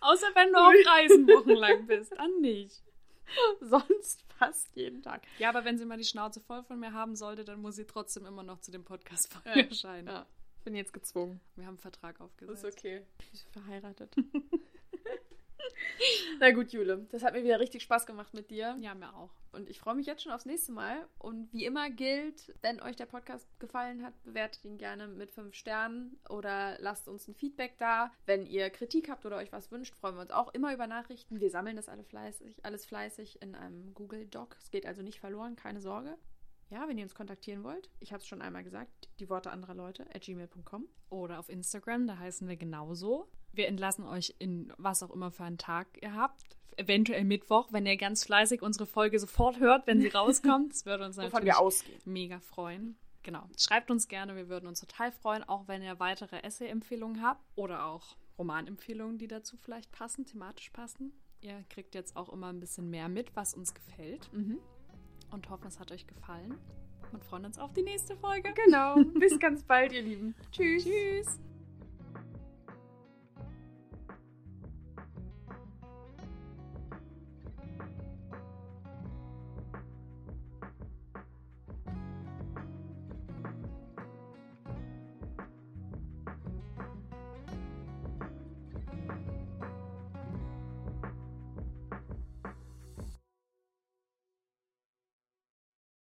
[0.00, 2.82] Außer wenn du auf Reisen wochenlang bist, dann nicht.
[3.60, 5.22] Sonst fast jeden Tag.
[5.38, 7.86] Ja, aber wenn sie mal die Schnauze voll von mir haben sollte, dann muss sie
[7.86, 9.52] trotzdem immer noch zu dem Podcast Ja.
[9.52, 10.08] erscheinen.
[10.08, 10.26] Ja,
[10.64, 11.40] bin jetzt gezwungen.
[11.54, 12.64] Wir haben einen Vertrag aufgesetzt.
[12.64, 13.02] Ist okay.
[13.32, 14.14] Ich bin verheiratet.
[16.40, 17.06] Na gut, Jule.
[17.10, 18.76] Das hat mir wieder richtig Spaß gemacht mit dir.
[18.80, 19.30] Ja, mir auch.
[19.52, 21.06] Und ich freue mich jetzt schon aufs nächste Mal.
[21.18, 25.54] Und wie immer gilt, wenn euch der Podcast gefallen hat, bewertet ihn gerne mit fünf
[25.54, 28.10] Sternen oder lasst uns ein Feedback da.
[28.26, 31.40] Wenn ihr Kritik habt oder euch was wünscht, freuen wir uns auch immer über Nachrichten.
[31.40, 34.56] Wir sammeln das alle fleißig, alles fleißig in einem Google Doc.
[34.58, 36.16] Es geht also nicht verloren, keine Sorge.
[36.70, 39.74] Ja, wenn ihr uns kontaktieren wollt, ich habe es schon einmal gesagt, die Worte anderer
[39.74, 40.88] Leute at gmail.com.
[41.10, 43.28] Oder auf Instagram, da heißen wir genauso.
[43.52, 46.40] Wir entlassen euch in was auch immer für einen Tag ihr habt.
[46.76, 50.72] Eventuell Mittwoch, wenn ihr ganz fleißig unsere Folge sofort hört, wenn sie rauskommt.
[50.72, 51.44] Das würde uns natürlich
[52.06, 52.96] mega freuen.
[53.22, 53.48] Genau.
[53.58, 57.84] Schreibt uns gerne, wir würden uns total freuen, auch wenn ihr weitere Essay-Empfehlungen habt oder
[57.86, 61.12] auch Romanempfehlungen, die dazu vielleicht passen, thematisch passen.
[61.40, 64.58] Ihr kriegt jetzt auch immer ein bisschen mehr mit, was uns gefällt Mhm.
[65.30, 66.58] und hoffen, es hat euch gefallen
[67.12, 68.52] und freuen uns auf die nächste Folge.
[68.64, 68.96] Genau.
[69.18, 70.34] Bis ganz bald, ihr Lieben.
[70.52, 70.84] Tschüss.
[70.84, 71.51] Tschüss.